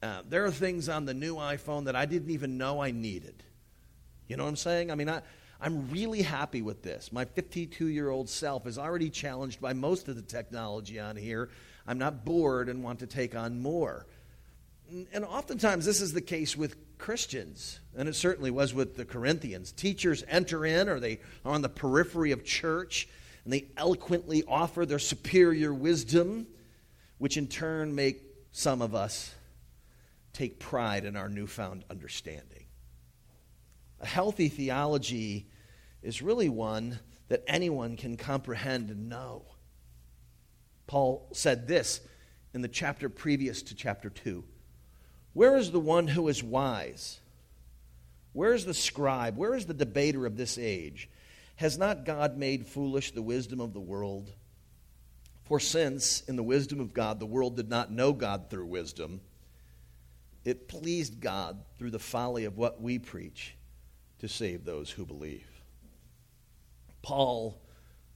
Uh, 0.02 0.22
there 0.28 0.44
are 0.44 0.50
things 0.50 0.88
on 0.88 1.04
the 1.04 1.14
new 1.14 1.36
iPhone 1.36 1.84
that 1.84 1.94
I 1.94 2.04
didn't 2.06 2.30
even 2.30 2.58
know 2.58 2.82
I 2.82 2.90
needed. 2.90 3.44
You 4.30 4.36
know 4.36 4.44
what 4.44 4.50
I'm 4.50 4.56
saying? 4.56 4.92
I 4.92 4.94
mean, 4.94 5.08
I, 5.08 5.22
I'm 5.60 5.90
really 5.90 6.22
happy 6.22 6.62
with 6.62 6.84
this. 6.84 7.12
My 7.12 7.24
52 7.24 7.86
year 7.86 8.10
old 8.10 8.28
self 8.28 8.64
is 8.64 8.78
already 8.78 9.10
challenged 9.10 9.60
by 9.60 9.72
most 9.72 10.06
of 10.06 10.14
the 10.14 10.22
technology 10.22 11.00
on 11.00 11.16
here. 11.16 11.50
I'm 11.84 11.98
not 11.98 12.24
bored 12.24 12.68
and 12.68 12.84
want 12.84 13.00
to 13.00 13.08
take 13.08 13.34
on 13.34 13.60
more. 13.60 14.06
And 15.12 15.24
oftentimes, 15.24 15.84
this 15.84 16.00
is 16.00 16.12
the 16.12 16.20
case 16.20 16.56
with 16.56 16.76
Christians, 16.96 17.80
and 17.96 18.08
it 18.08 18.14
certainly 18.14 18.52
was 18.52 18.72
with 18.72 18.96
the 18.96 19.04
Corinthians. 19.04 19.72
Teachers 19.72 20.22
enter 20.28 20.64
in, 20.64 20.88
or 20.88 21.00
they 21.00 21.18
are 21.44 21.52
on 21.52 21.62
the 21.62 21.68
periphery 21.68 22.30
of 22.30 22.44
church, 22.44 23.08
and 23.44 23.52
they 23.52 23.66
eloquently 23.76 24.44
offer 24.46 24.86
their 24.86 24.98
superior 25.00 25.74
wisdom, 25.74 26.46
which 27.18 27.36
in 27.36 27.48
turn 27.48 27.96
make 27.96 28.22
some 28.52 28.80
of 28.80 28.94
us 28.94 29.34
take 30.32 30.60
pride 30.60 31.04
in 31.04 31.16
our 31.16 31.28
newfound 31.28 31.84
understanding. 31.90 32.60
A 34.00 34.06
healthy 34.06 34.48
theology 34.48 35.46
is 36.02 36.22
really 36.22 36.48
one 36.48 36.98
that 37.28 37.44
anyone 37.46 37.96
can 37.96 38.16
comprehend 38.16 38.90
and 38.90 39.08
know. 39.08 39.42
Paul 40.86 41.28
said 41.32 41.68
this 41.68 42.00
in 42.54 42.62
the 42.62 42.68
chapter 42.68 43.08
previous 43.08 43.62
to 43.62 43.74
chapter 43.74 44.10
2 44.10 44.42
Where 45.34 45.56
is 45.56 45.70
the 45.70 45.80
one 45.80 46.08
who 46.08 46.28
is 46.28 46.42
wise? 46.42 47.20
Where 48.32 48.54
is 48.54 48.64
the 48.64 48.74
scribe? 48.74 49.36
Where 49.36 49.54
is 49.54 49.66
the 49.66 49.74
debater 49.74 50.24
of 50.24 50.36
this 50.36 50.56
age? 50.56 51.08
Has 51.56 51.76
not 51.76 52.04
God 52.04 52.38
made 52.38 52.66
foolish 52.66 53.10
the 53.10 53.22
wisdom 53.22 53.60
of 53.60 53.74
the 53.74 53.80
world? 53.80 54.32
For 55.44 55.60
since, 55.60 56.22
in 56.22 56.36
the 56.36 56.42
wisdom 56.44 56.80
of 56.80 56.94
God, 56.94 57.18
the 57.18 57.26
world 57.26 57.56
did 57.56 57.68
not 57.68 57.90
know 57.90 58.12
God 58.12 58.48
through 58.48 58.66
wisdom, 58.66 59.20
it 60.44 60.68
pleased 60.68 61.20
God 61.20 61.62
through 61.76 61.90
the 61.90 61.98
folly 61.98 62.44
of 62.44 62.56
what 62.56 62.80
we 62.80 62.98
preach 62.98 63.56
to 64.20 64.28
save 64.28 64.64
those 64.64 64.90
who 64.90 65.04
believe. 65.04 65.46
Paul 67.02 67.60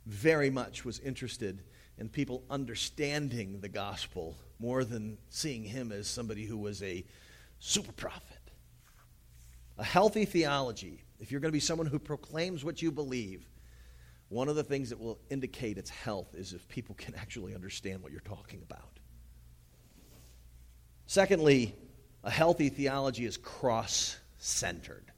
very 0.07 0.51
much 0.51 0.85
was 0.85 0.99
interested 1.01 1.63
in 1.99 2.09
people 2.09 2.45
understanding 2.51 3.61
the 3.61 3.69
gospel 3.69 4.37
more 4.59 4.85
than 4.85 5.19
seeing 5.31 5.65
him 5.65 5.93
as 5.93 6.07
somebody 6.07 6.45
who 6.45 6.59
was 6.59 6.83
a 6.83 7.05
super 7.59 7.93
prophet. 7.93 8.39
A 9.79 9.85
healthy 9.85 10.25
theology, 10.25 11.03
if 11.19 11.33
you're 11.33 11.41
going 11.41 11.51
to 11.51 11.57
be 11.57 11.61
someone 11.61 11.87
who 11.87 11.99
proclaims 11.99 12.65
what 12.65 12.83
you 12.83 12.93
believe, 12.93 13.49
one 14.29 14.49
of 14.49 14.57
the 14.57 14.65
things 14.65 14.91
that 14.91 15.01
will 15.01 15.19
indicate 15.31 15.79
its 15.79 15.91
health 15.91 16.35
is 16.35 16.53
if 16.53 16.69
people 16.69 16.95
can 16.97 17.15
actually 17.15 17.55
understand 17.55 18.03
what 18.03 18.13
you're 18.13 18.21
talking 18.21 18.63
about. 18.63 18.99
Secondly, 21.07 21.75
a 22.23 22.31
healthy 22.31 22.69
theology 22.69 23.25
is 23.25 23.37
cross 23.37 24.17
centered. 24.39 25.14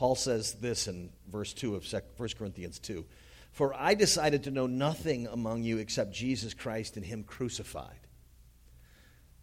Paul 0.00 0.14
says 0.14 0.54
this 0.54 0.88
in 0.88 1.10
verse 1.30 1.52
2 1.52 1.76
of 1.76 1.84
1 2.16 2.28
Corinthians 2.38 2.78
2 2.78 3.04
For 3.52 3.74
I 3.74 3.92
decided 3.92 4.44
to 4.44 4.50
know 4.50 4.66
nothing 4.66 5.26
among 5.26 5.62
you 5.62 5.76
except 5.76 6.14
Jesus 6.14 6.54
Christ 6.54 6.96
and 6.96 7.04
Him 7.04 7.22
crucified. 7.22 8.00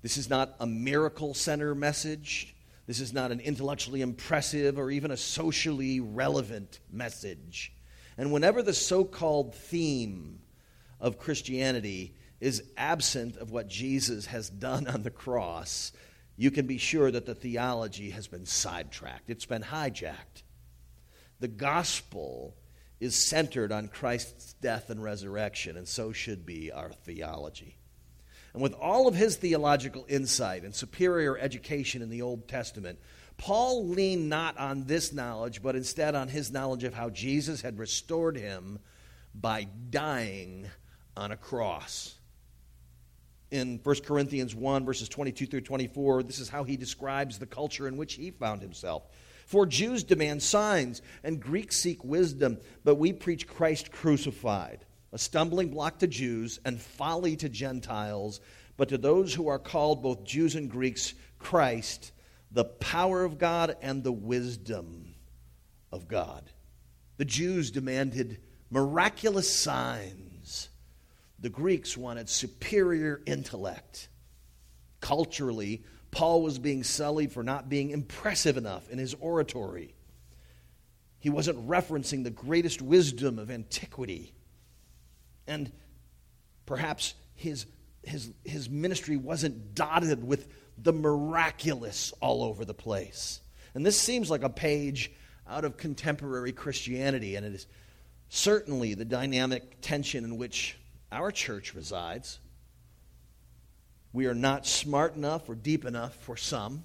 This 0.02 0.18
is 0.18 0.32
not 0.32 0.56
a 0.60 0.66
miracle 0.66 1.36
center 1.36 1.76
message. 1.76 2.56
This 2.88 3.00
is 3.00 3.14
not 3.14 3.32
an 3.32 3.40
intellectually 3.40 4.02
impressive 4.02 4.80
or 4.80 4.90
even 4.90 5.12
a 5.12 5.18
socially 5.18 6.00
relevant 6.00 6.80
message. 6.92 7.72
And 8.18 8.32
whenever 8.32 8.64
the 8.64 8.74
so 8.74 9.06
called 9.06 9.54
theme 9.54 10.40
of 11.00 11.20
Christianity 11.20 12.16
is 12.40 12.64
absent 12.76 13.38
of 13.38 13.52
what 13.52 13.68
Jesus 13.68 14.26
has 14.26 14.50
done 14.50 14.88
on 14.88 15.04
the 15.04 15.12
cross, 15.12 15.92
you 16.36 16.50
can 16.50 16.66
be 16.66 16.80
sure 16.80 17.12
that 17.12 17.28
the 17.28 17.36
theology 17.36 18.10
has 18.10 18.28
been 18.28 18.48
sidetracked, 18.48 19.30
it's 19.30 19.46
been 19.46 19.62
hijacked. 19.62 20.42
The 21.40 21.48
gospel 21.48 22.56
is 23.00 23.16
centered 23.16 23.72
on 23.72 23.88
Christ's 23.88 24.54
death 24.54 24.90
and 24.90 25.04
resurrection, 25.04 25.78
and 25.78 25.88
so 25.88 26.12
should 26.12 26.46
be 26.46 26.72
our 26.72 26.92
theology. 26.92 27.78
And 28.54 28.64
with 28.64 28.74
all 28.74 29.08
of 29.08 29.16
his 29.16 29.36
theological 29.36 30.06
insight 30.10 30.64
and 30.64 30.74
superior 30.74 31.38
education 31.38 32.02
in 32.02 32.10
the 32.10 32.24
Old 32.24 32.48
Testament, 32.48 32.98
Paul 33.38 33.88
leaned 33.88 34.30
not 34.30 34.58
on 34.58 34.86
this 34.86 35.14
knowledge, 35.14 35.62
but 35.62 35.76
instead 35.76 36.16
on 36.16 36.28
his 36.28 36.52
knowledge 36.52 36.84
of 36.84 36.96
how 36.96 37.12
Jesus 37.12 37.62
had 37.62 37.78
restored 37.78 38.36
him 38.36 38.80
by 39.36 39.68
dying 39.92 40.68
on 41.16 41.32
a 41.32 41.38
cross 41.38 42.18
in 43.52 43.80
1 43.84 43.96
Corinthians 44.06 44.54
1, 44.54 44.86
verses 44.86 45.08
22 45.08 45.46
through 45.46 45.62
24, 45.62 46.24
this 46.24 46.40
is 46.40 46.50
how 46.50 46.64
he 46.64 46.76
describes 46.76 47.40
the 47.40 47.46
culture 47.46 47.88
in 47.88 47.98
which 47.98 48.16
he 48.16 48.32
found 48.32 48.62
himself. 48.62 49.04
For 49.48 49.66
Jews 49.66 50.04
demand 50.04 50.44
signs, 50.44 51.02
and 51.24 51.42
Greeks 51.42 51.78
seek 51.78 52.04
wisdom, 52.04 52.58
but 52.84 52.96
we 52.96 53.14
preach 53.14 53.48
Christ 53.48 53.94
crucified, 53.94 54.86
a 55.14 55.18
stumbling 55.18 55.70
block 55.70 56.00
to 56.00 56.08
Jews 56.08 56.60
and 56.66 56.82
folly 56.82 57.38
to 57.38 57.48
Gentiles, 57.48 58.42
but 58.76 58.90
to 58.90 58.98
those 58.98 59.34
who 59.34 59.48
are 59.48 59.58
called, 59.58 60.04
both 60.04 60.26
Jews 60.26 60.56
and 60.56 60.70
Greeks, 60.70 61.14
Christ, 61.40 62.12
the 62.52 62.66
power 62.66 63.24
of 63.24 63.38
God 63.38 63.78
and 63.82 64.04
the 64.04 64.12
wisdom 64.12 65.16
of 65.94 66.10
God. 66.10 66.52
The 67.16 67.24
Jews 67.24 67.72
demanded 67.72 68.42
miraculous 68.70 69.50
signs 69.50 70.68
the 71.40 71.50
Greeks 71.50 71.96
wanted 71.96 72.28
superior 72.28 73.22
intellect. 73.26 74.10
Culturally, 75.00 75.86
Paul 76.18 76.42
was 76.42 76.58
being 76.58 76.84
sullied 76.84 77.32
for 77.32 77.44
not 77.44 77.70
being 77.70 77.92
impressive 77.92 78.58
enough 78.58 78.90
in 78.90 78.98
his 78.98 79.14
oratory. 79.20 79.94
He 81.20 81.30
wasn't 81.30 81.68
referencing 81.68 82.24
the 82.24 82.32
greatest 82.32 82.82
wisdom 82.82 83.38
of 83.38 83.52
antiquity. 83.52 84.34
And 85.46 85.72
perhaps 86.66 87.14
his, 87.36 87.68
his, 88.02 88.32
his 88.44 88.68
ministry 88.68 89.16
wasn't 89.16 89.76
dotted 89.76 90.24
with 90.28 90.48
the 90.76 90.92
miraculous 90.92 92.12
all 92.20 92.44
over 92.44 92.66
the 92.66 92.74
place. 92.74 93.40
And 93.76 93.86
this 93.86 94.02
seems 94.02 94.32
like 94.32 94.42
a 94.42 94.50
page 94.50 95.12
out 95.48 95.66
of 95.66 95.78
contemporary 95.78 96.52
Christianity, 96.52 97.36
and 97.36 97.46
it 97.46 97.54
is 97.54 97.68
certainly 98.28 98.96
the 98.96 99.06
dynamic 99.06 99.82
tension 99.82 100.24
in 100.24 100.38
which 100.38 100.80
our 101.12 101.30
church 101.30 101.76
resides. 101.76 102.40
We 104.18 104.26
are 104.26 104.34
not 104.34 104.66
smart 104.66 105.16
enough 105.16 105.48
or 105.48 105.54
deep 105.54 105.86
enough 105.86 106.16
for 106.24 106.36
some. 106.36 106.84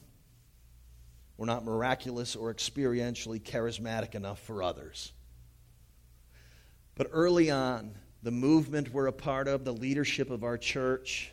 We're 1.38 1.46
not 1.46 1.64
miraculous 1.64 2.36
or 2.36 2.52
experientially 2.52 3.40
charismatic 3.40 4.14
enough 4.14 4.38
for 4.40 4.62
others. 4.62 5.12
But 6.94 7.08
early 7.10 7.50
on, 7.50 7.94
the 8.22 8.30
movement 8.30 8.92
we're 8.92 9.06
a 9.06 9.14
part 9.14 9.48
of, 9.48 9.64
the 9.64 9.72
leadership 9.72 10.28
of 10.28 10.44
our 10.44 10.58
church, 10.58 11.32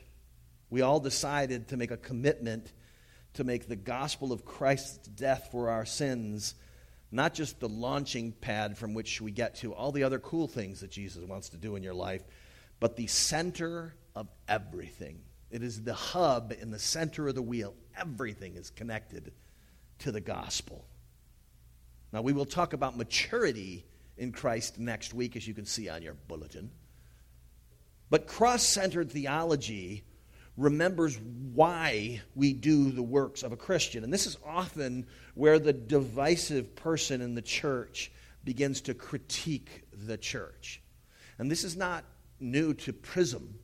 we 0.69 0.79
all 0.79 1.01
decided 1.01 1.67
to 1.67 1.75
make 1.75 1.91
a 1.91 1.97
commitment 1.97 2.71
to 3.33 3.43
make 3.43 3.67
the 3.67 3.75
gospel 3.75 4.31
of 4.31 4.45
Christ's 4.45 5.05
death 5.05 5.49
for 5.51 5.69
our 5.69 5.83
sins 5.83 6.55
not 7.11 7.33
just 7.33 7.59
the 7.59 7.67
launching 7.67 8.31
pad 8.31 8.77
from 8.77 8.93
which 8.93 9.19
we 9.19 9.31
get 9.31 9.55
to 9.55 9.73
all 9.73 9.91
the 9.91 10.03
other 10.03 10.19
cool 10.19 10.47
things 10.47 10.79
that 10.79 10.91
Jesus 10.91 11.25
wants 11.25 11.49
to 11.49 11.57
do 11.57 11.75
in 11.75 11.83
your 11.83 11.93
life, 11.93 12.23
but 12.79 12.95
the 12.95 13.07
center 13.07 13.95
of 14.15 14.29
everything. 14.47 15.23
It 15.51 15.63
is 15.63 15.83
the 15.83 15.93
hub 15.93 16.53
in 16.59 16.71
the 16.71 16.79
center 16.79 17.27
of 17.27 17.35
the 17.35 17.41
wheel. 17.41 17.73
Everything 17.97 18.55
is 18.55 18.69
connected 18.69 19.31
to 19.99 20.11
the 20.11 20.21
gospel. 20.21 20.85
Now, 22.11 22.21
we 22.21 22.33
will 22.33 22.45
talk 22.45 22.73
about 22.73 22.97
maturity 22.97 23.85
in 24.17 24.31
Christ 24.31 24.79
next 24.79 25.13
week, 25.13 25.35
as 25.35 25.47
you 25.47 25.53
can 25.53 25.65
see 25.65 25.89
on 25.89 26.01
your 26.01 26.15
bulletin. 26.27 26.71
But 28.09 28.27
cross 28.27 28.63
centered 28.63 29.11
theology 29.11 30.03
remembers 30.57 31.17
why 31.53 32.21
we 32.35 32.53
do 32.53 32.91
the 32.91 33.03
works 33.03 33.43
of 33.43 33.51
a 33.51 33.57
Christian. 33.57 34.03
And 34.03 34.11
this 34.11 34.25
is 34.25 34.37
often 34.45 35.07
where 35.35 35.57
the 35.57 35.73
divisive 35.73 36.75
person 36.75 37.21
in 37.21 37.35
the 37.35 37.41
church 37.41 38.11
begins 38.43 38.81
to 38.81 38.93
critique 38.93 39.83
the 39.93 40.17
church. 40.17 40.81
And 41.37 41.49
this 41.49 41.63
is 41.63 41.77
not 41.77 42.03
new 42.39 42.73
to 42.73 42.93
Prism. 42.93 43.59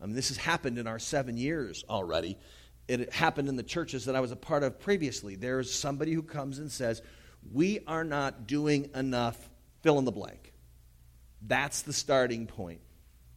I 0.00 0.06
mean, 0.06 0.14
this 0.14 0.28
has 0.28 0.36
happened 0.36 0.78
in 0.78 0.86
our 0.86 0.98
seven 0.98 1.36
years 1.36 1.84
already. 1.88 2.38
It 2.88 3.12
happened 3.12 3.48
in 3.48 3.56
the 3.56 3.62
churches 3.62 4.04
that 4.04 4.14
I 4.14 4.20
was 4.20 4.32
a 4.32 4.36
part 4.36 4.62
of 4.62 4.78
previously. 4.78 5.34
There's 5.34 5.72
somebody 5.72 6.12
who 6.12 6.22
comes 6.22 6.58
and 6.58 6.70
says, 6.70 7.02
We 7.52 7.80
are 7.86 8.04
not 8.04 8.46
doing 8.46 8.90
enough, 8.94 9.48
fill 9.82 9.98
in 9.98 10.04
the 10.04 10.12
blank. 10.12 10.52
That's 11.42 11.82
the 11.82 11.92
starting 11.92 12.46
point 12.46 12.80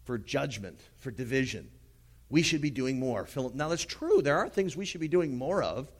for 0.04 0.17
judgment, 0.17 0.82
for 0.98 1.12
division. 1.12 1.69
We 2.30 2.43
should 2.43 2.62
be 2.62 2.69
doing 2.69 3.00
more. 3.00 3.28
Now, 3.54 3.69
that's 3.69 3.86
true. 3.86 4.22
There 4.22 4.38
are 4.38 4.50
things 4.50 4.76
we 4.76 4.86
should 4.86 5.02
be 5.02 5.08
doing 5.08 5.38
more 5.38 5.63
of, 5.63 5.91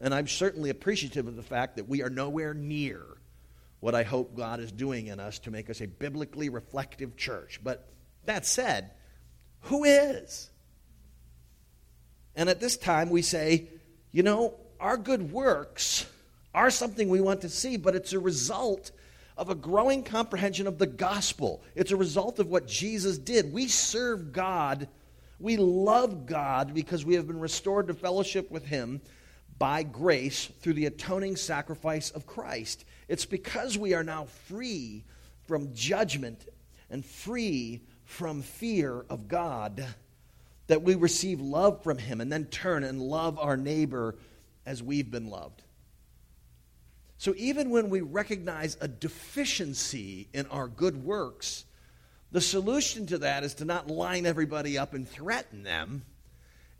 and 0.00 0.12
I'm 0.12 0.26
certainly 0.26 0.70
appreciative 0.70 1.28
of 1.28 1.36
the 1.36 1.42
fact 1.42 1.76
that 1.76 1.88
we 1.88 2.02
are 2.02 2.10
nowhere 2.10 2.54
near 2.54 3.04
what 3.80 3.94
I 3.94 4.02
hope 4.02 4.36
God 4.36 4.60
is 4.60 4.70
doing 4.72 5.06
in 5.06 5.20
us 5.20 5.38
to 5.40 5.50
make 5.50 5.70
us 5.70 5.80
a 5.80 5.86
biblically 5.86 6.48
reflective 6.48 7.16
church. 7.16 7.60
But 7.62 7.88
that 8.24 8.46
said, 8.46 8.90
who 9.62 9.84
is? 9.84 10.50
And 12.34 12.48
at 12.48 12.60
this 12.60 12.76
time, 12.76 13.10
we 13.10 13.22
say, 13.22 13.68
you 14.12 14.22
know, 14.22 14.54
our 14.78 14.96
good 14.96 15.30
works 15.30 16.06
are 16.54 16.70
something 16.70 17.08
we 17.08 17.20
want 17.20 17.42
to 17.42 17.48
see, 17.48 17.76
but 17.76 17.94
it's 17.94 18.12
a 18.12 18.18
result 18.18 18.90
of 19.36 19.50
a 19.50 19.54
growing 19.54 20.02
comprehension 20.02 20.66
of 20.66 20.78
the 20.78 20.86
gospel. 20.86 21.62
It's 21.74 21.92
a 21.92 21.96
result 21.96 22.38
of 22.38 22.48
what 22.48 22.66
Jesus 22.66 23.18
did. 23.18 23.52
We 23.52 23.68
serve 23.68 24.32
God, 24.32 24.88
we 25.38 25.56
love 25.56 26.26
God 26.26 26.74
because 26.74 27.04
we 27.04 27.14
have 27.14 27.26
been 27.26 27.40
restored 27.40 27.86
to 27.86 27.94
fellowship 27.94 28.50
with 28.50 28.66
Him 28.66 29.00
by 29.58 29.82
grace 29.82 30.46
through 30.60 30.74
the 30.74 30.86
atoning 30.86 31.36
sacrifice 31.36 32.10
of 32.10 32.26
Christ. 32.26 32.84
It's 33.08 33.26
because 33.26 33.76
we 33.78 33.94
are 33.94 34.04
now 34.04 34.24
free 34.46 35.04
from 35.46 35.74
judgment 35.74 36.46
and 36.90 37.04
free 37.04 37.80
from 38.10 38.42
fear 38.42 39.04
of 39.08 39.28
God 39.28 39.86
that 40.66 40.82
we 40.82 40.96
receive 40.96 41.40
love 41.40 41.84
from 41.84 41.96
Him 41.96 42.20
and 42.20 42.30
then 42.30 42.44
turn 42.46 42.82
and 42.82 43.00
love 43.00 43.38
our 43.38 43.56
neighbor 43.56 44.16
as 44.66 44.82
we've 44.82 45.10
been 45.10 45.30
loved. 45.30 45.62
So 47.18 47.34
even 47.36 47.70
when 47.70 47.88
we 47.88 48.00
recognize 48.00 48.76
a 48.80 48.88
deficiency 48.88 50.26
in 50.34 50.46
our 50.46 50.66
good 50.66 51.04
works, 51.04 51.64
the 52.32 52.40
solution 52.40 53.06
to 53.06 53.18
that 53.18 53.44
is 53.44 53.54
to 53.54 53.64
not 53.64 53.88
line 53.88 54.26
everybody 54.26 54.76
up 54.76 54.92
and 54.92 55.08
threaten 55.08 55.62
them. 55.62 56.02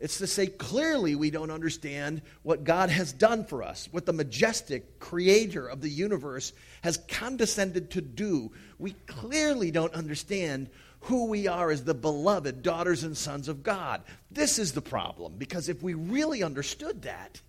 It's 0.01 0.17
to 0.17 0.27
say 0.27 0.47
clearly 0.47 1.15
we 1.15 1.31
don't 1.31 1.51
understand 1.51 2.23
what 2.43 2.65
God 2.65 2.89
has 2.89 3.13
done 3.13 3.45
for 3.45 3.63
us, 3.63 3.87
what 3.91 4.05
the 4.05 4.13
majestic 4.13 4.99
creator 4.99 5.65
of 5.65 5.79
the 5.79 5.89
universe 5.89 6.51
has 6.81 6.97
condescended 7.07 7.91
to 7.91 8.01
do. 8.01 8.51
We 8.79 8.91
clearly 9.07 9.71
don't 9.71 9.93
understand 9.93 10.69
who 11.01 11.25
we 11.25 11.47
are 11.47 11.71
as 11.71 11.83
the 11.83 11.93
beloved 11.93 12.61
daughters 12.61 13.03
and 13.03 13.17
sons 13.17 13.47
of 13.47 13.63
God. 13.63 14.03
This 14.29 14.59
is 14.59 14.73
the 14.73 14.81
problem, 14.81 15.35
because 15.37 15.67
if 15.67 15.81
we 15.81 15.93
really 15.93 16.43
understood 16.43 17.01
that, 17.03 17.41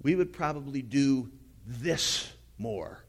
we 0.00 0.14
would 0.14 0.32
probably 0.32 0.82
do 0.82 1.30
this 1.66 2.32
more. 2.58 3.04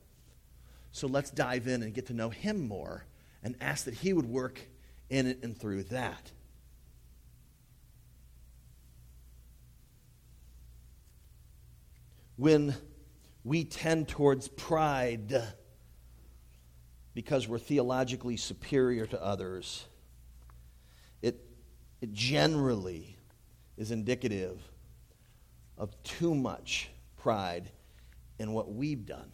So 0.91 1.07
let's 1.07 1.29
dive 1.29 1.67
in 1.67 1.83
and 1.83 1.93
get 1.93 2.07
to 2.07 2.13
know 2.13 2.29
Him 2.29 2.67
more 2.67 3.05
and 3.43 3.55
ask 3.61 3.85
that 3.85 3.93
He 3.93 4.13
would 4.13 4.25
work 4.25 4.59
in 5.09 5.27
it 5.27 5.39
and 5.43 5.57
through 5.57 5.83
that. 5.83 6.31
When 12.35 12.75
we 13.43 13.63
tend 13.63 14.07
towards 14.07 14.47
pride 14.47 15.41
because 17.17 17.47
we're 17.47 17.57
theologically 17.57 18.37
superior 18.37 19.07
to 19.07 19.19
others, 19.19 19.87
it, 21.23 21.43
it 21.99 22.13
generally 22.13 23.17
is 23.75 23.89
indicative 23.89 24.61
of 25.79 25.91
too 26.03 26.35
much 26.35 26.91
pride 27.15 27.71
in 28.37 28.53
what 28.53 28.71
we've 28.71 29.07
done 29.07 29.31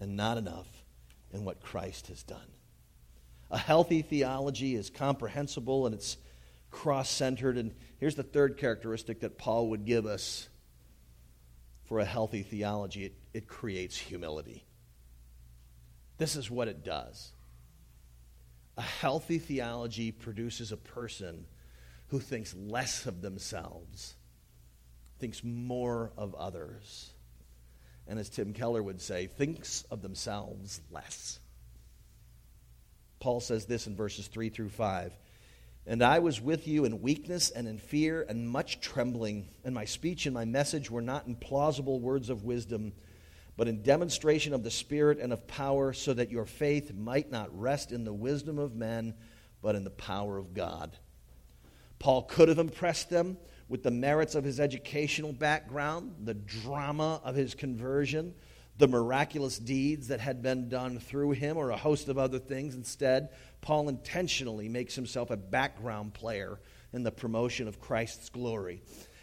and 0.00 0.16
not 0.16 0.36
enough 0.36 0.66
in 1.32 1.44
what 1.44 1.60
Christ 1.60 2.08
has 2.08 2.24
done. 2.24 2.50
A 3.52 3.58
healthy 3.58 4.02
theology 4.02 4.74
is 4.74 4.90
comprehensible 4.90 5.86
and 5.86 5.94
it's 5.94 6.16
cross 6.72 7.08
centered. 7.08 7.58
And 7.58 7.76
here's 8.00 8.16
the 8.16 8.24
third 8.24 8.56
characteristic 8.56 9.20
that 9.20 9.38
Paul 9.38 9.68
would 9.68 9.84
give 9.84 10.04
us 10.04 10.48
for 11.84 12.00
a 12.00 12.04
healthy 12.04 12.42
theology 12.42 13.04
it, 13.04 13.14
it 13.32 13.46
creates 13.46 13.96
humility. 13.96 14.64
This 16.22 16.36
is 16.36 16.48
what 16.48 16.68
it 16.68 16.84
does. 16.84 17.32
A 18.76 18.82
healthy 18.82 19.40
theology 19.40 20.12
produces 20.12 20.70
a 20.70 20.76
person 20.76 21.46
who 22.10 22.20
thinks 22.20 22.54
less 22.54 23.06
of 23.06 23.22
themselves, 23.22 24.14
thinks 25.18 25.42
more 25.42 26.12
of 26.16 26.36
others 26.36 27.10
and 28.06 28.18
as 28.18 28.28
Tim 28.28 28.52
Keller 28.52 28.82
would 28.82 29.00
say, 29.00 29.26
thinks 29.26 29.84
of 29.90 30.02
themselves 30.02 30.80
less. 30.90 31.38
Paul 33.20 33.40
says 33.40 33.66
this 33.66 33.86
in 33.86 33.96
verses 33.96 34.26
3 34.26 34.48
through 34.48 34.70
5. 34.70 35.12
And 35.86 36.02
I 36.02 36.18
was 36.18 36.40
with 36.40 36.68
you 36.68 36.84
in 36.84 37.00
weakness 37.00 37.50
and 37.50 37.66
in 37.66 37.78
fear 37.78 38.24
and 38.28 38.48
much 38.48 38.80
trembling, 38.80 39.48
and 39.64 39.74
my 39.74 39.84
speech 39.84 40.26
and 40.26 40.34
my 40.34 40.44
message 40.44 40.90
were 40.90 41.02
not 41.02 41.26
in 41.26 41.36
plausible 41.36 42.00
words 42.00 42.30
of 42.30 42.44
wisdom, 42.44 42.92
but 43.56 43.68
in 43.68 43.82
demonstration 43.82 44.54
of 44.54 44.62
the 44.62 44.70
Spirit 44.70 45.18
and 45.18 45.32
of 45.32 45.46
power, 45.46 45.92
so 45.92 46.14
that 46.14 46.30
your 46.30 46.46
faith 46.46 46.94
might 46.94 47.30
not 47.30 47.56
rest 47.58 47.92
in 47.92 48.04
the 48.04 48.12
wisdom 48.12 48.58
of 48.58 48.74
men, 48.74 49.14
but 49.60 49.74
in 49.74 49.84
the 49.84 49.90
power 49.90 50.38
of 50.38 50.54
God. 50.54 50.96
Paul 51.98 52.22
could 52.22 52.48
have 52.48 52.58
impressed 52.58 53.10
them 53.10 53.36
with 53.68 53.82
the 53.82 53.90
merits 53.90 54.34
of 54.34 54.44
his 54.44 54.58
educational 54.58 55.32
background, 55.32 56.14
the 56.24 56.34
drama 56.34 57.20
of 57.24 57.34
his 57.34 57.54
conversion, 57.54 58.34
the 58.78 58.88
miraculous 58.88 59.58
deeds 59.58 60.08
that 60.08 60.20
had 60.20 60.42
been 60.42 60.68
done 60.68 60.98
through 60.98 61.30
him, 61.32 61.56
or 61.56 61.70
a 61.70 61.76
host 61.76 62.08
of 62.08 62.18
other 62.18 62.38
things. 62.38 62.74
Instead, 62.74 63.28
Paul 63.60 63.88
intentionally 63.88 64.68
makes 64.68 64.94
himself 64.94 65.30
a 65.30 65.36
background 65.36 66.14
player 66.14 66.58
in 66.92 67.02
the 67.02 67.12
promotion 67.12 67.68
of 67.68 67.80
Christ's 67.80 68.28
glory. 68.28 68.82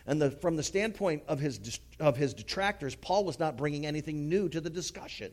And 0.10 0.20
the, 0.20 0.32
from 0.32 0.56
the 0.56 0.64
standpoint 0.64 1.22
of 1.28 1.40
his, 1.40 1.80
of 2.00 2.18
his 2.18 2.34
detractors, 2.34 2.96
Paul 2.96 3.26
was 3.26 3.38
not 3.38 3.58
bringing 3.58 3.86
anything 3.86 4.28
new 4.28 4.50
to 4.50 4.60
the 4.60 4.72
discussion. 4.72 5.32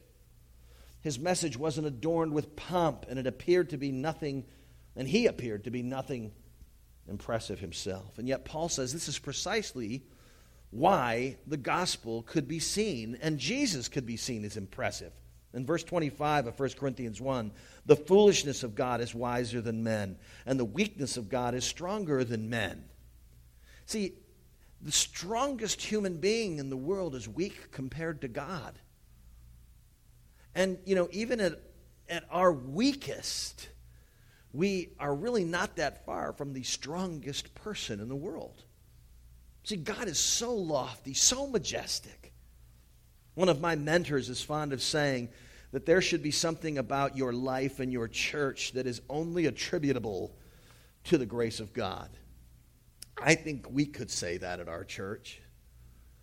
His 1.00 1.18
message 1.18 1.56
wasn't 1.56 1.86
adorned 1.86 2.34
with 2.34 2.56
pomp, 2.56 3.06
and 3.08 3.18
it 3.18 3.26
appeared 3.26 3.70
to 3.70 3.78
be 3.78 3.90
nothing, 3.90 4.44
and 4.94 5.08
he 5.08 5.28
appeared 5.28 5.64
to 5.64 5.70
be 5.70 5.82
nothing 5.82 6.30
impressive 7.08 7.58
himself. 7.58 8.18
And 8.18 8.28
yet, 8.28 8.44
Paul 8.44 8.68
says 8.68 8.92
this 8.92 9.08
is 9.08 9.18
precisely 9.18 10.02
why 10.68 11.38
the 11.46 11.56
gospel 11.56 12.22
could 12.24 12.46
be 12.46 12.58
seen 12.58 13.16
and 13.22 13.38
Jesus 13.38 13.88
could 13.88 14.04
be 14.04 14.18
seen 14.18 14.44
as 14.44 14.58
impressive. 14.58 15.12
In 15.54 15.64
verse 15.64 15.84
25 15.84 16.48
of 16.48 16.60
1 16.60 16.68
Corinthians 16.78 17.18
1, 17.18 17.50
the 17.86 17.96
foolishness 17.96 18.62
of 18.62 18.74
God 18.74 19.00
is 19.00 19.14
wiser 19.14 19.62
than 19.62 19.84
men, 19.84 20.18
and 20.44 20.60
the 20.60 20.66
weakness 20.66 21.16
of 21.16 21.30
God 21.30 21.54
is 21.54 21.64
stronger 21.64 22.24
than 22.24 22.50
men. 22.50 22.84
See, 23.86 24.16
the 24.80 24.92
strongest 24.92 25.82
human 25.82 26.18
being 26.18 26.58
in 26.58 26.70
the 26.70 26.76
world 26.76 27.14
is 27.14 27.28
weak 27.28 27.70
compared 27.72 28.20
to 28.20 28.28
God. 28.28 28.78
And, 30.54 30.78
you 30.84 30.94
know, 30.94 31.08
even 31.12 31.40
at, 31.40 31.60
at 32.08 32.24
our 32.30 32.52
weakest, 32.52 33.68
we 34.52 34.90
are 34.98 35.14
really 35.14 35.44
not 35.44 35.76
that 35.76 36.06
far 36.06 36.32
from 36.32 36.52
the 36.52 36.62
strongest 36.62 37.54
person 37.54 38.00
in 38.00 38.08
the 38.08 38.16
world. 38.16 38.64
See, 39.64 39.76
God 39.76 40.08
is 40.08 40.18
so 40.18 40.54
lofty, 40.54 41.12
so 41.12 41.46
majestic. 41.46 42.32
One 43.34 43.48
of 43.48 43.60
my 43.60 43.74
mentors 43.74 44.28
is 44.28 44.40
fond 44.40 44.72
of 44.72 44.80
saying 44.80 45.28
that 45.72 45.84
there 45.84 46.00
should 46.00 46.22
be 46.22 46.30
something 46.30 46.78
about 46.78 47.16
your 47.16 47.32
life 47.32 47.80
and 47.80 47.92
your 47.92 48.08
church 48.08 48.72
that 48.72 48.86
is 48.86 49.02
only 49.10 49.46
attributable 49.46 50.34
to 51.04 51.18
the 51.18 51.26
grace 51.26 51.60
of 51.60 51.74
God. 51.74 52.08
I 53.18 53.35
think 53.35 53.66
we 53.70 53.87
could 53.87 54.11
say 54.11 54.38
that 54.38 54.61
at 54.61 54.68
our 54.68 54.85
church. 54.85 55.40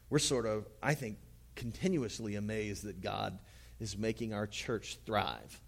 We're 0.10 0.20
sort 0.20 0.46
of, 0.46 0.68
I 0.82 0.94
think, 0.94 1.18
continuously 1.56 2.36
amazed 2.36 2.84
that 2.84 3.02
God 3.02 3.40
is 3.80 3.98
making 3.98 4.34
our 4.34 4.48
church 4.48 5.00
thrive. 5.06 5.60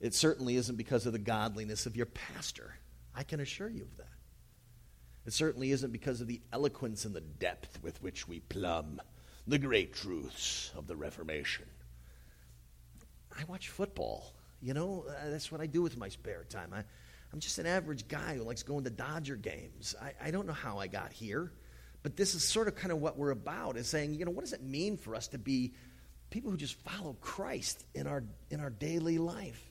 It 0.00 0.14
certainly 0.14 0.56
isn't 0.56 0.76
because 0.76 1.06
of 1.06 1.12
the 1.12 1.18
godliness 1.18 1.86
of 1.86 1.96
your 1.96 2.06
pastor. 2.06 2.74
I 3.14 3.22
can 3.22 3.40
assure 3.40 3.68
you 3.68 3.82
of 3.82 3.96
that. 3.98 4.06
It 5.24 5.32
certainly 5.32 5.70
isn't 5.70 5.92
because 5.92 6.20
of 6.20 6.26
the 6.26 6.40
eloquence 6.52 7.04
and 7.04 7.14
the 7.14 7.20
depth 7.20 7.82
with 7.82 8.02
which 8.02 8.26
we 8.26 8.40
plumb 8.40 9.00
the 9.46 9.58
great 9.58 9.94
truths 9.94 10.72
of 10.76 10.86
the 10.86 10.96
Reformation. 10.96 11.66
I 13.38 13.44
watch 13.44 13.68
football. 13.68 14.34
You 14.60 14.74
know, 14.74 15.04
uh, 15.08 15.30
that's 15.30 15.50
what 15.50 15.60
I 15.60 15.66
do 15.66 15.82
with 15.82 15.96
my 15.96 16.08
spare 16.08 16.44
time. 16.48 16.72
I, 16.74 16.84
I'm 17.32 17.40
just 17.40 17.58
an 17.58 17.66
average 17.66 18.08
guy 18.08 18.36
who 18.36 18.42
likes 18.42 18.62
going 18.62 18.84
to 18.84 18.90
Dodger 18.90 19.36
games. 19.36 19.94
I, 20.00 20.28
I 20.28 20.30
don't 20.30 20.46
know 20.46 20.52
how 20.52 20.78
I 20.78 20.86
got 20.86 21.12
here, 21.12 21.50
but 22.02 22.16
this 22.16 22.34
is 22.34 22.44
sort 22.44 22.68
of 22.68 22.74
kind 22.74 22.92
of 22.92 22.98
what 22.98 23.16
we're 23.16 23.30
about 23.30 23.76
is 23.76 23.88
saying, 23.88 24.14
you 24.14 24.24
know, 24.24 24.30
what 24.30 24.44
does 24.44 24.52
it 24.52 24.62
mean 24.62 24.98
for 24.98 25.14
us 25.14 25.28
to 25.28 25.38
be 25.38 25.72
people 26.30 26.50
who 26.50 26.56
just 26.56 26.78
follow 26.82 27.16
Christ 27.20 27.84
in 27.94 28.06
our, 28.06 28.22
in 28.50 28.60
our 28.60 28.70
daily 28.70 29.18
life? 29.18 29.62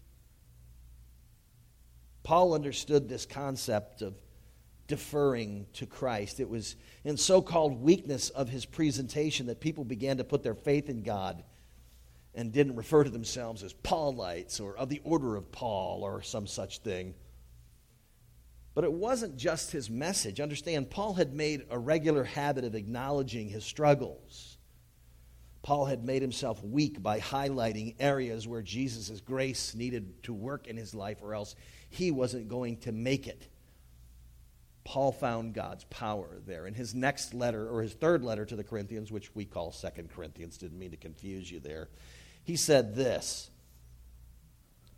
Paul 2.24 2.54
understood 2.54 3.08
this 3.08 3.26
concept 3.26 4.02
of 4.02 4.16
deferring 4.88 5.68
to 5.74 5.86
Christ. 5.86 6.40
It 6.40 6.50
was 6.50 6.76
in 7.04 7.18
so 7.18 7.42
called 7.42 7.82
weakness 7.82 8.30
of 8.30 8.50
his 8.50 8.66
presentation 8.66 9.48
that 9.48 9.60
people 9.60 9.84
began 9.84 10.18
to 10.18 10.24
put 10.24 10.44
their 10.44 10.56
faith 10.56 10.90
in 10.90 11.04
God 11.04 11.44
and 12.34 12.52
didn't 12.52 12.76
refer 12.76 13.04
to 13.04 13.10
themselves 13.10 13.64
as 13.64 13.74
Paulites 13.74 14.60
or 14.60 14.76
of 14.78 14.90
the 14.90 15.02
order 15.04 15.36
of 15.36 15.52
Paul 15.52 16.04
or 16.04 16.22
some 16.22 16.48
such 16.48 16.80
thing. 16.80 17.14
But 18.74 18.84
it 18.86 18.94
wasn't 18.94 19.36
just 19.38 19.72
his 19.72 19.90
message. 19.90 20.40
Understand, 20.40 20.90
Paul 20.90 21.14
had 21.14 21.34
made 21.34 21.66
a 21.70 21.78
regular 21.78 22.24
habit 22.24 22.64
of 22.64 22.76
acknowledging 22.76 23.50
his 23.50 23.66
struggles. 23.66 24.58
Paul 25.62 25.86
had 25.86 26.04
made 26.04 26.22
himself 26.22 26.64
weak 26.64 27.04
by 27.04 27.20
highlighting 27.20 27.96
areas 28.00 28.48
where 28.48 28.62
Jesus' 28.62 29.22
grace 29.22 29.76
needed 29.76 30.24
to 30.24 30.34
work 30.34 30.68
in 30.68 30.78
his 30.78 30.96
life, 30.96 31.18
or 31.22 31.36
else 31.36 31.56
he 31.90 32.10
wasn't 32.12 32.48
going 32.48 32.78
to 32.78 32.92
make 32.92 33.28
it. 33.28 33.48
Paul 34.84 35.12
found 35.12 35.54
God's 35.54 35.84
power 35.86 36.40
there. 36.48 36.66
In 36.66 36.74
his 36.74 36.96
next 36.96 37.36
letter, 37.36 37.70
or 37.70 37.84
his 37.84 37.94
third 37.94 38.24
letter 38.24 38.46
to 38.46 38.56
the 38.56 38.64
Corinthians, 38.64 39.12
which 39.12 39.36
we 39.36 39.46
call 39.46 39.72
Second 39.72 40.10
Corinthians, 40.10 40.58
didn't 40.58 40.80
mean 40.80 40.92
to 40.92 40.98
confuse 40.98 41.52
you 41.52 41.60
there, 41.60 41.90
he 42.44 42.56
said 42.56 42.96
this. 42.96 43.51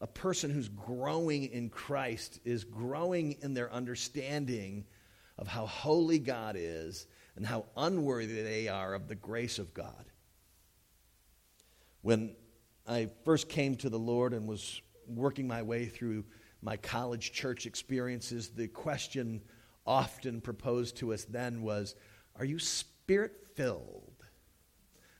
a 0.00 0.06
person 0.06 0.50
who's 0.50 0.68
growing 0.68 1.44
in 1.44 1.70
Christ 1.70 2.40
is 2.44 2.64
growing 2.64 3.36
in 3.42 3.54
their 3.54 3.72
understanding 3.72 4.84
of 5.38 5.46
how 5.46 5.66
holy 5.66 6.18
God 6.18 6.56
is 6.58 7.06
and 7.36 7.46
how 7.46 7.66
unworthy 7.76 8.42
they 8.42 8.68
are 8.68 8.94
of 8.94 9.08
the 9.08 9.14
grace 9.14 9.58
of 9.58 9.72
God. 9.74 10.04
When 12.02 12.34
I 12.86 13.10
first 13.24 13.48
came 13.48 13.76
to 13.76 13.90
the 13.90 13.98
Lord 13.98 14.32
and 14.32 14.46
was 14.46 14.80
working 15.08 15.46
my 15.46 15.62
way 15.62 15.86
through 15.86 16.24
my 16.62 16.76
college 16.76 17.32
church 17.32 17.66
experiences, 17.66 18.50
the 18.50 18.68
question 18.68 19.42
often 19.86 20.40
proposed 20.40 20.96
to 20.96 21.12
us 21.12 21.24
then 21.24 21.62
was 21.62 21.94
Are 22.36 22.44
you 22.44 22.58
spirit 22.58 23.32
filled? 23.54 24.15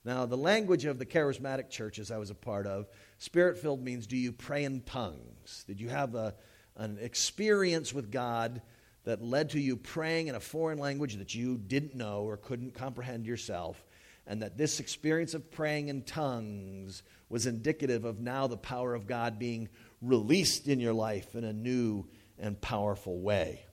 Now, 0.06 0.24
the 0.24 0.36
language 0.36 0.84
of 0.84 1.00
the 1.00 1.04
charismatic 1.04 1.68
churches 1.68 2.12
I 2.12 2.18
was 2.18 2.30
a 2.30 2.34
part 2.34 2.68
of 2.68 2.86
Spirit 3.18 3.58
filled 3.58 3.82
means 3.82 4.06
do 4.06 4.16
you 4.16 4.30
pray 4.30 4.62
in 4.62 4.82
tongues? 4.82 5.64
Did 5.66 5.80
you 5.80 5.88
have 5.88 6.14
a, 6.14 6.36
an 6.76 6.98
experience 7.00 7.92
with 7.92 8.12
God 8.12 8.62
that 9.02 9.20
led 9.20 9.50
to 9.50 9.60
you 9.60 9.76
praying 9.76 10.28
in 10.28 10.36
a 10.36 10.40
foreign 10.40 10.78
language 10.78 11.16
that 11.16 11.34
you 11.34 11.58
didn't 11.58 11.96
know 11.96 12.22
or 12.22 12.36
couldn't 12.36 12.72
comprehend 12.72 13.26
yourself? 13.26 13.84
And 14.28 14.42
that 14.42 14.56
this 14.56 14.78
experience 14.78 15.34
of 15.34 15.50
praying 15.50 15.88
in 15.88 16.02
tongues 16.02 17.02
was 17.28 17.46
indicative 17.46 18.04
of 18.04 18.20
now 18.20 18.46
the 18.46 18.56
power 18.56 18.94
of 18.94 19.08
God 19.08 19.40
being 19.40 19.68
released 20.00 20.68
in 20.68 20.78
your 20.78 20.94
life 20.94 21.34
in 21.34 21.42
a 21.42 21.52
new 21.52 22.06
and 22.38 22.60
powerful 22.60 23.18
way. 23.18 23.66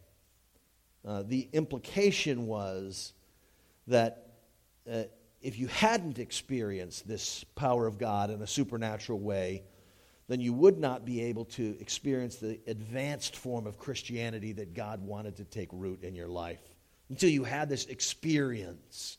Uh, 1.05 1.21
the 1.21 1.47
implication 1.53 2.47
was 2.47 3.13
that 3.85 4.33
uh, 4.91 5.03
if 5.43 5.59
you 5.59 5.67
hadn't 5.67 6.19
experienced 6.19 7.05
this 7.05 7.43
power 7.55 7.85
of 7.85 7.99
God 7.99 8.31
in 8.31 8.41
a 8.41 8.47
supernatural 8.47 9.19
way, 9.19 9.63
then 10.29 10.39
you 10.39 10.53
would 10.53 10.79
not 10.79 11.05
be 11.05 11.21
able 11.23 11.43
to 11.43 11.77
experience 11.81 12.37
the 12.37 12.59
advanced 12.65 13.35
form 13.35 13.67
of 13.67 13.77
Christianity 13.77 14.53
that 14.53 14.73
God 14.73 15.01
wanted 15.01 15.35
to 15.35 15.43
take 15.43 15.67
root 15.73 16.01
in 16.01 16.15
your 16.15 16.29
life. 16.29 16.61
Until 17.09 17.29
you 17.29 17.43
had 17.43 17.67
this 17.67 17.85
experience, 17.87 19.17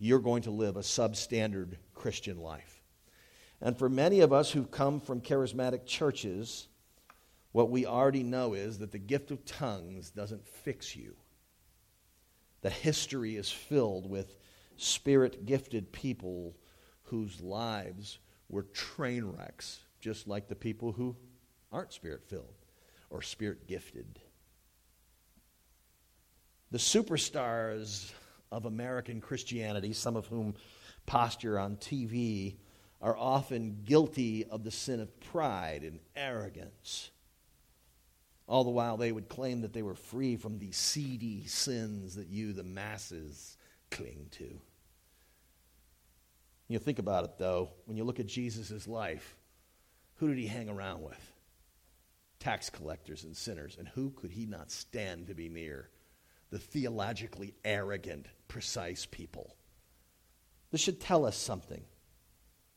you're 0.00 0.18
going 0.18 0.42
to 0.42 0.50
live 0.50 0.76
a 0.76 0.80
substandard 0.80 1.76
Christian 1.94 2.38
life. 2.38 2.82
And 3.60 3.78
for 3.78 3.88
many 3.88 4.20
of 4.20 4.32
us 4.32 4.50
who've 4.50 4.70
come 4.70 4.98
from 4.98 5.20
charismatic 5.20 5.86
churches, 5.86 6.66
what 7.52 7.70
we 7.70 7.86
already 7.86 8.24
know 8.24 8.54
is 8.54 8.78
that 8.78 8.90
the 8.90 8.98
gift 8.98 9.30
of 9.30 9.44
tongues 9.44 10.10
doesn't 10.10 10.48
fix 10.48 10.96
you. 10.96 11.14
The 12.62 12.70
history 12.70 13.36
is 13.36 13.50
filled 13.50 14.10
with 14.10 14.34
spirit 14.80 15.44
gifted 15.44 15.92
people 15.92 16.56
whose 17.04 17.40
lives 17.40 18.18
were 18.48 18.62
train 18.62 19.24
wrecks, 19.24 19.80
just 20.00 20.26
like 20.26 20.48
the 20.48 20.54
people 20.54 20.92
who 20.92 21.14
aren't 21.70 21.92
spirit 21.92 22.22
filled 22.26 22.54
or 23.10 23.20
spirit 23.22 23.66
gifted. 23.66 24.18
The 26.70 26.78
superstars 26.78 28.12
of 28.50 28.64
American 28.64 29.20
Christianity, 29.20 29.92
some 29.92 30.16
of 30.16 30.26
whom 30.26 30.54
posture 31.04 31.58
on 31.58 31.76
TV, 31.76 32.56
are 33.02 33.16
often 33.16 33.82
guilty 33.84 34.44
of 34.44 34.64
the 34.64 34.70
sin 34.70 35.00
of 35.00 35.20
pride 35.20 35.82
and 35.82 36.00
arrogance. 36.14 37.10
All 38.46 38.64
the 38.64 38.70
while, 38.70 38.96
they 38.96 39.12
would 39.12 39.28
claim 39.28 39.60
that 39.62 39.72
they 39.72 39.82
were 39.82 39.94
free 39.94 40.36
from 40.36 40.58
the 40.58 40.72
seedy 40.72 41.46
sins 41.46 42.14
that 42.16 42.28
you, 42.28 42.52
the 42.52 42.64
masses, 42.64 43.56
cling 43.90 44.26
to. 44.32 44.60
You 46.70 46.78
think 46.78 47.00
about 47.00 47.24
it, 47.24 47.36
though, 47.36 47.70
when 47.86 47.96
you 47.96 48.04
look 48.04 48.20
at 48.20 48.28
Jesus' 48.28 48.86
life, 48.86 49.36
who 50.14 50.28
did 50.28 50.38
he 50.38 50.46
hang 50.46 50.68
around 50.68 51.02
with? 51.02 51.32
Tax 52.38 52.70
collectors 52.70 53.24
and 53.24 53.36
sinners. 53.36 53.76
And 53.76 53.88
who 53.88 54.10
could 54.10 54.30
he 54.30 54.46
not 54.46 54.70
stand 54.70 55.26
to 55.26 55.34
be 55.34 55.48
near? 55.48 55.90
The 56.50 56.60
theologically 56.60 57.54
arrogant, 57.64 58.26
precise 58.46 59.04
people. 59.04 59.56
This 60.70 60.80
should 60.80 61.00
tell 61.00 61.26
us 61.26 61.36
something. 61.36 61.82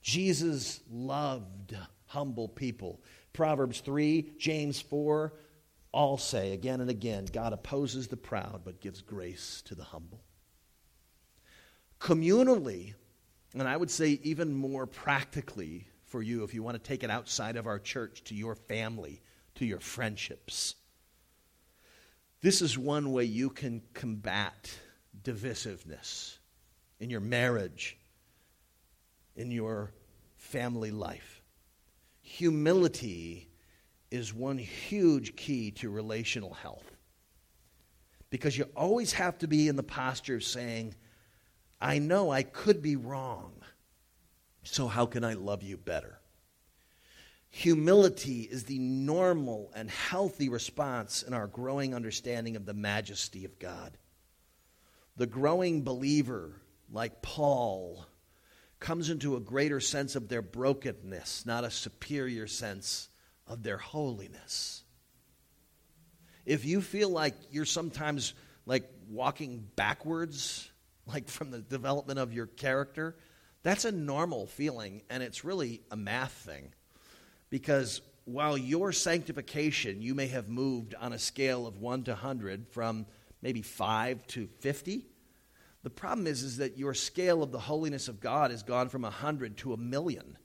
Jesus 0.01 0.79
loved 0.89 1.77
humble 2.07 2.47
people. 2.47 2.99
Proverbs 3.31 3.79
3, 3.81 4.33
James 4.39 4.81
4, 4.81 5.33
all 5.91 6.17
say 6.17 6.53
again 6.53 6.81
and 6.81 6.89
again 6.89 7.27
God 7.31 7.53
opposes 7.53 8.07
the 8.07 8.17
proud 8.17 8.61
but 8.65 8.81
gives 8.81 9.03
grace 9.03 9.61
to 9.67 9.75
the 9.75 9.83
humble. 9.83 10.23
Communally, 11.99 12.95
and 13.61 13.67
I 13.67 13.77
would 13.77 13.91
say, 13.91 14.19
even 14.23 14.53
more 14.53 14.87
practically 14.87 15.87
for 16.05 16.21
you, 16.21 16.43
if 16.43 16.53
you 16.53 16.63
want 16.63 16.75
to 16.75 16.87
take 16.87 17.03
it 17.03 17.09
outside 17.09 17.55
of 17.55 17.67
our 17.67 17.79
church 17.79 18.23
to 18.25 18.35
your 18.35 18.55
family, 18.55 19.21
to 19.55 19.65
your 19.65 19.79
friendships, 19.79 20.75
this 22.41 22.61
is 22.61 22.77
one 22.77 23.11
way 23.11 23.23
you 23.23 23.49
can 23.49 23.81
combat 23.93 24.71
divisiveness 25.23 26.37
in 26.99 27.09
your 27.09 27.21
marriage, 27.21 27.97
in 29.35 29.51
your 29.51 29.93
family 30.35 30.91
life. 30.91 31.41
Humility 32.21 33.49
is 34.11 34.33
one 34.33 34.57
huge 34.57 35.35
key 35.35 35.71
to 35.71 35.89
relational 35.89 36.53
health. 36.53 36.97
Because 38.29 38.57
you 38.57 38.65
always 38.75 39.13
have 39.13 39.37
to 39.39 39.47
be 39.47 39.67
in 39.67 39.75
the 39.75 39.83
posture 39.83 40.35
of 40.35 40.43
saying, 40.43 40.95
I 41.83 41.99
know 41.99 42.31
I 42.31 42.43
could 42.43 42.81
be 42.81 42.95
wrong. 42.95 43.51
So, 44.63 44.87
how 44.87 45.05
can 45.05 45.25
I 45.25 45.33
love 45.33 45.63
you 45.63 45.75
better? 45.75 46.17
Humility 47.49 48.43
is 48.43 48.63
the 48.63 48.79
normal 48.79 49.69
and 49.75 49.89
healthy 49.89 50.47
response 50.47 51.23
in 51.23 51.33
our 51.33 51.45
growing 51.45 51.93
understanding 51.93 52.55
of 52.55 52.65
the 52.65 52.73
majesty 52.73 53.43
of 53.43 53.59
God. 53.59 53.97
The 55.17 55.27
growing 55.27 55.83
believer, 55.83 56.53
like 56.89 57.21
Paul, 57.21 58.05
comes 58.79 59.09
into 59.09 59.35
a 59.35 59.41
greater 59.41 59.81
sense 59.81 60.15
of 60.15 60.29
their 60.29 60.41
brokenness, 60.41 61.45
not 61.45 61.65
a 61.65 61.69
superior 61.69 62.47
sense 62.47 63.09
of 63.45 63.61
their 63.61 63.77
holiness. 63.77 64.83
If 66.45 66.63
you 66.63 66.81
feel 66.81 67.09
like 67.09 67.35
you're 67.51 67.65
sometimes 67.65 68.33
like 68.65 68.89
walking 69.09 69.67
backwards 69.75 70.69
like 71.05 71.27
from 71.27 71.51
the 71.51 71.61
development 71.61 72.19
of 72.19 72.33
your 72.33 72.47
character, 72.47 73.15
that's 73.63 73.85
a 73.85 73.91
normal 73.91 74.47
feeling, 74.47 75.03
and 75.09 75.23
it's 75.23 75.45
really 75.45 75.81
a 75.91 75.95
math 75.95 76.31
thing. 76.31 76.73
Because 77.49 78.01
while 78.25 78.57
your 78.57 78.91
sanctification, 78.91 80.01
you 80.01 80.15
may 80.15 80.27
have 80.27 80.49
moved 80.49 80.95
on 80.95 81.13
a 81.13 81.19
scale 81.19 81.67
of 81.67 81.77
1 81.77 82.03
to 82.03 82.11
100 82.11 82.67
from 82.69 83.05
maybe 83.41 83.61
5 83.61 84.25
to 84.27 84.47
50. 84.59 85.05
The 85.83 85.89
problem 85.89 86.27
is, 86.27 86.43
is 86.43 86.57
that 86.57 86.77
your 86.77 86.93
scale 86.93 87.43
of 87.43 87.51
the 87.51 87.59
holiness 87.59 88.07
of 88.07 88.21
God 88.21 88.51
has 88.51 88.63
gone 88.63 88.89
from 88.89 89.01
100 89.01 89.57
to 89.57 89.73
a 89.73 89.77
million. 89.77 90.37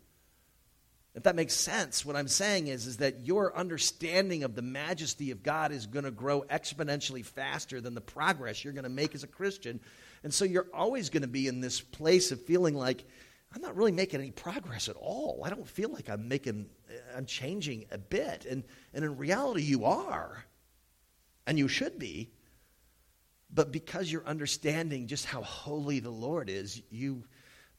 If 1.15 1.23
that 1.25 1.37
makes 1.37 1.55
sense, 1.55 2.05
what 2.05 2.17
I'm 2.17 2.29
saying 2.29 2.69
is, 2.69 2.87
is 2.87 2.99
that 2.99 3.27
your 3.27 3.57
understanding 3.57 4.45
of 4.45 4.55
the 4.55 4.63
majesty 4.63 5.31
of 5.31 5.43
God 5.43 5.73
is 5.73 5.87
going 5.87 6.05
to 6.05 6.11
grow 6.11 6.43
exponentially 6.43 7.25
faster 7.25 7.81
than 7.81 7.95
the 7.95 8.01
progress 8.01 8.63
you're 8.63 8.73
going 8.73 8.85
to 8.85 8.91
make 8.91 9.15
as 9.15 9.25
a 9.25 9.29
Christian. 9.29 9.81
And 10.23 10.33
so 10.33 10.45
you're 10.45 10.69
always 10.73 11.11
going 11.11 11.23
to 11.23 11.29
be 11.29 11.47
in 11.47 11.61
this 11.61 11.81
place 11.81 12.33
of 12.33 12.43
feeling 12.43 12.75
like, 12.75 13.05
I'm 13.55 13.63
not 13.63 13.77
really 13.77 13.93
making 13.93 14.21
any 14.21 14.31
progress 14.31 14.89
at 14.89 14.97
all. 14.97 15.43
I 15.45 15.51
don't 15.51 15.67
feel 15.67 15.91
like 15.91 16.11
I'm 16.11 16.29
making, 16.29 16.67
I'm 17.17 17.27
changing 17.27 17.87
a 17.91 17.99
bit. 17.99 18.45
And, 18.45 18.65
and 18.93 19.05
in 19.05 19.17
reality, 19.17 19.63
you 19.63 19.85
are. 19.85 20.45
And 21.47 21.59
you 21.59 21.69
should 21.69 21.99
be. 21.99 22.31
But 23.51 23.73
because 23.73 24.13
you're 24.13 24.27
understanding 24.27 25.07
just 25.07 25.25
how 25.25 25.41
holy 25.43 26.01
the 26.01 26.11
Lord 26.11 26.51
is, 26.51 26.83
you 26.91 27.25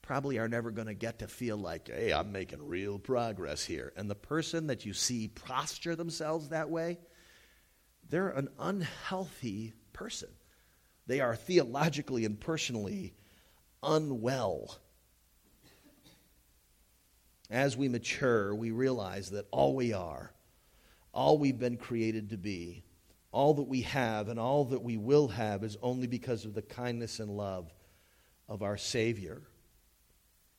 probably 0.01 0.39
are 0.39 0.47
never 0.47 0.71
going 0.71 0.87
to 0.87 0.95
get 0.95 1.19
to 1.19 1.27
feel 1.27 1.57
like, 1.57 1.87
hey, 1.87 2.11
I'm 2.11 2.31
making 2.31 2.65
real 2.65 2.97
progress 2.97 3.63
here. 3.63 3.93
And 3.95 4.09
the 4.09 4.15
person 4.15 4.67
that 4.67 4.85
you 4.85 4.93
see 4.93 5.27
posture 5.27 5.95
themselves 5.95 6.49
that 6.49 6.71
way, 6.71 6.97
they're 8.09 8.29
an 8.29 8.49
unhealthy 8.57 9.73
person. 9.93 10.29
They 11.09 11.21
are 11.21 11.35
theologically 11.35 12.23
and 12.23 12.39
personally 12.39 13.15
unwell. 13.81 14.77
As 17.49 17.75
we 17.75 17.89
mature, 17.89 18.53
we 18.53 18.69
realize 18.69 19.31
that 19.31 19.47
all 19.49 19.73
we 19.73 19.91
are, 19.91 20.31
all 21.11 21.39
we've 21.39 21.57
been 21.57 21.77
created 21.77 22.29
to 22.29 22.37
be, 22.37 22.83
all 23.31 23.55
that 23.55 23.63
we 23.63 23.81
have 23.81 24.27
and 24.29 24.39
all 24.39 24.65
that 24.65 24.83
we 24.83 24.97
will 24.97 25.29
have 25.29 25.63
is 25.63 25.77
only 25.81 26.05
because 26.05 26.45
of 26.45 26.53
the 26.53 26.61
kindness 26.61 27.19
and 27.19 27.35
love 27.35 27.73
of 28.47 28.61
our 28.61 28.77
Savior 28.77 29.41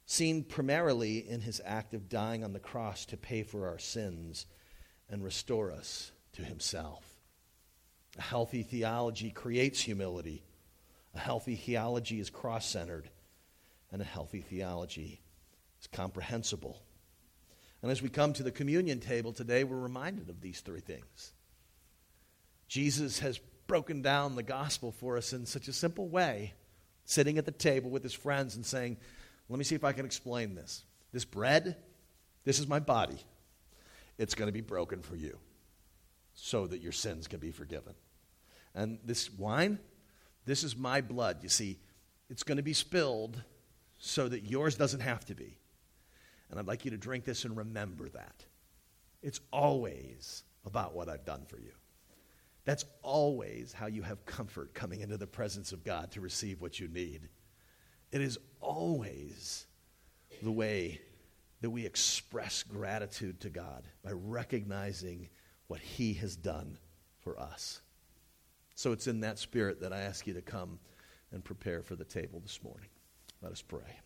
seen 0.05 0.43
primarily 0.43 1.19
in 1.19 1.43
his 1.43 1.63
act 1.65 1.95
of 1.95 2.09
dying 2.09 2.43
on 2.43 2.53
the 2.53 2.59
cross 2.59 3.07
to 3.07 3.17
pay 3.17 3.45
for 3.45 3.69
our 3.69 3.79
sins 3.79 4.47
and 5.09 5.23
restore 5.23 5.71
us 5.71 6.11
to 6.33 6.43
himself. 6.43 7.10
A 8.19 8.23
healthy 8.23 8.63
theology 8.63 9.31
creates 9.31 9.81
humility. 9.81 10.43
A 11.15 11.19
healthy 11.19 11.57
theology 11.57 12.21
is 12.21 12.31
cross 12.31 12.67
centered. 12.67 13.09
And 13.93 14.01
a 14.03 14.05
healthy 14.05 14.41
theology 14.41 15.21
is 15.81 15.87
comprehensible. 15.87 16.81
And 17.83 17.91
as 17.91 18.03
we 18.03 18.09
come 18.09 18.33
to 18.35 18.43
the 18.43 18.51
communion 18.51 19.01
table 19.01 19.33
today, 19.33 19.65
we're 19.65 19.79
reminded 19.79 20.29
of 20.29 20.41
these 20.41 20.61
three 20.61 20.81
things. 20.81 21.33
Jesus 22.69 23.21
has 23.21 23.41
broken 23.67 24.03
down 24.03 24.37
the 24.37 24.43
gospel 24.43 24.93
for 24.93 25.17
us 25.17 25.33
in 25.33 25.47
such 25.47 25.67
a 25.69 25.73
simple 25.73 26.09
way, 26.09 26.55
sitting 27.05 27.39
at 27.39 27.47
the 27.47 27.53
table 27.53 27.91
with 27.91 28.03
his 28.03 28.13
friends 28.13 28.57
and 28.57 28.67
saying, 28.67 28.97
let 29.49 29.59
me 29.59 29.65
see 29.65 29.75
if 29.75 29.85
I 29.85 29.93
can 29.93 30.07
explain 30.07 30.55
this. 30.55 30.85
This 31.13 31.25
bread, 31.25 31.77
this 32.45 32.61
is 32.61 32.69
my 32.69 32.79
body. 32.79 33.19
It's 34.19 34.35
going 34.35 34.49
to 34.49 34.53
be 34.53 34.61
broken 34.61 35.03
for 35.03 35.17
you 35.17 35.39
so 36.35 36.67
that 36.67 36.81
your 36.81 36.93
sins 36.93 37.27
can 37.27 37.41
be 37.41 37.51
forgiven. 37.51 37.95
And 38.75 38.99
this 39.05 39.31
wine, 39.31 39.79
this 40.47 40.65
is 40.65 40.77
my 40.77 41.01
blood. 41.01 41.39
You 41.43 41.49
see, 41.49 41.79
it's 42.29 42.43
going 42.43 42.57
to 42.57 42.63
be 42.63 42.73
spilled 42.73 43.43
so 43.99 44.29
that 44.29 44.45
yours 44.45 44.77
doesn't 44.77 45.01
have 45.01 45.25
to 45.27 45.35
be. 45.35 45.59
And 46.51 46.59
I'd 46.59 46.67
like 46.67 46.85
you 46.85 46.91
to 46.91 46.97
drink 46.97 47.25
this 47.25 47.45
and 47.45 47.57
remember 47.57 48.09
that. 48.11 48.45
It's 49.23 49.41
always 49.53 50.45
about 50.65 50.95
what 50.95 51.09
I've 51.09 51.25
done 51.25 51.45
for 51.47 51.59
you. 51.59 51.73
That's 52.65 52.85
always 53.03 53.73
how 53.73 53.87
you 53.87 54.03
have 54.03 54.25
comfort 54.27 54.75
coming 54.75 55.01
into 55.01 55.17
the 55.17 55.27
presence 55.27 55.73
of 55.73 55.85
God 55.85 56.11
to 56.13 56.21
receive 56.21 56.61
what 56.61 56.79
you 56.79 56.89
need. 56.89 57.29
It 58.13 58.21
is 58.21 58.39
always 58.61 59.67
the 60.43 60.53
way 60.53 61.01
that 61.61 61.71
we 61.71 61.85
express 61.85 62.63
gratitude 62.63 63.41
to 63.41 63.51
God 63.51 63.87
by 64.03 64.13
recognizing 64.13 65.29
what 65.71 65.81
He 65.81 66.15
has 66.15 66.35
done 66.35 66.77
for 67.21 67.39
us. 67.39 67.81
So 68.75 68.91
it's 68.91 69.07
in 69.07 69.21
that 69.21 69.39
spirit 69.39 69.81
that 69.83 69.93
I 69.93 70.01
ask 70.01 70.27
you 70.27 70.35
to 70.35 70.43
come 70.43 70.81
and 71.31 71.45
prepare 71.45 71.81
for 71.81 71.95
the 71.95 72.05
table 72.05 72.41
this 72.41 72.61
morning. 72.65 72.89
Let 73.41 73.53
us 73.53 73.63
pray. 73.63 74.01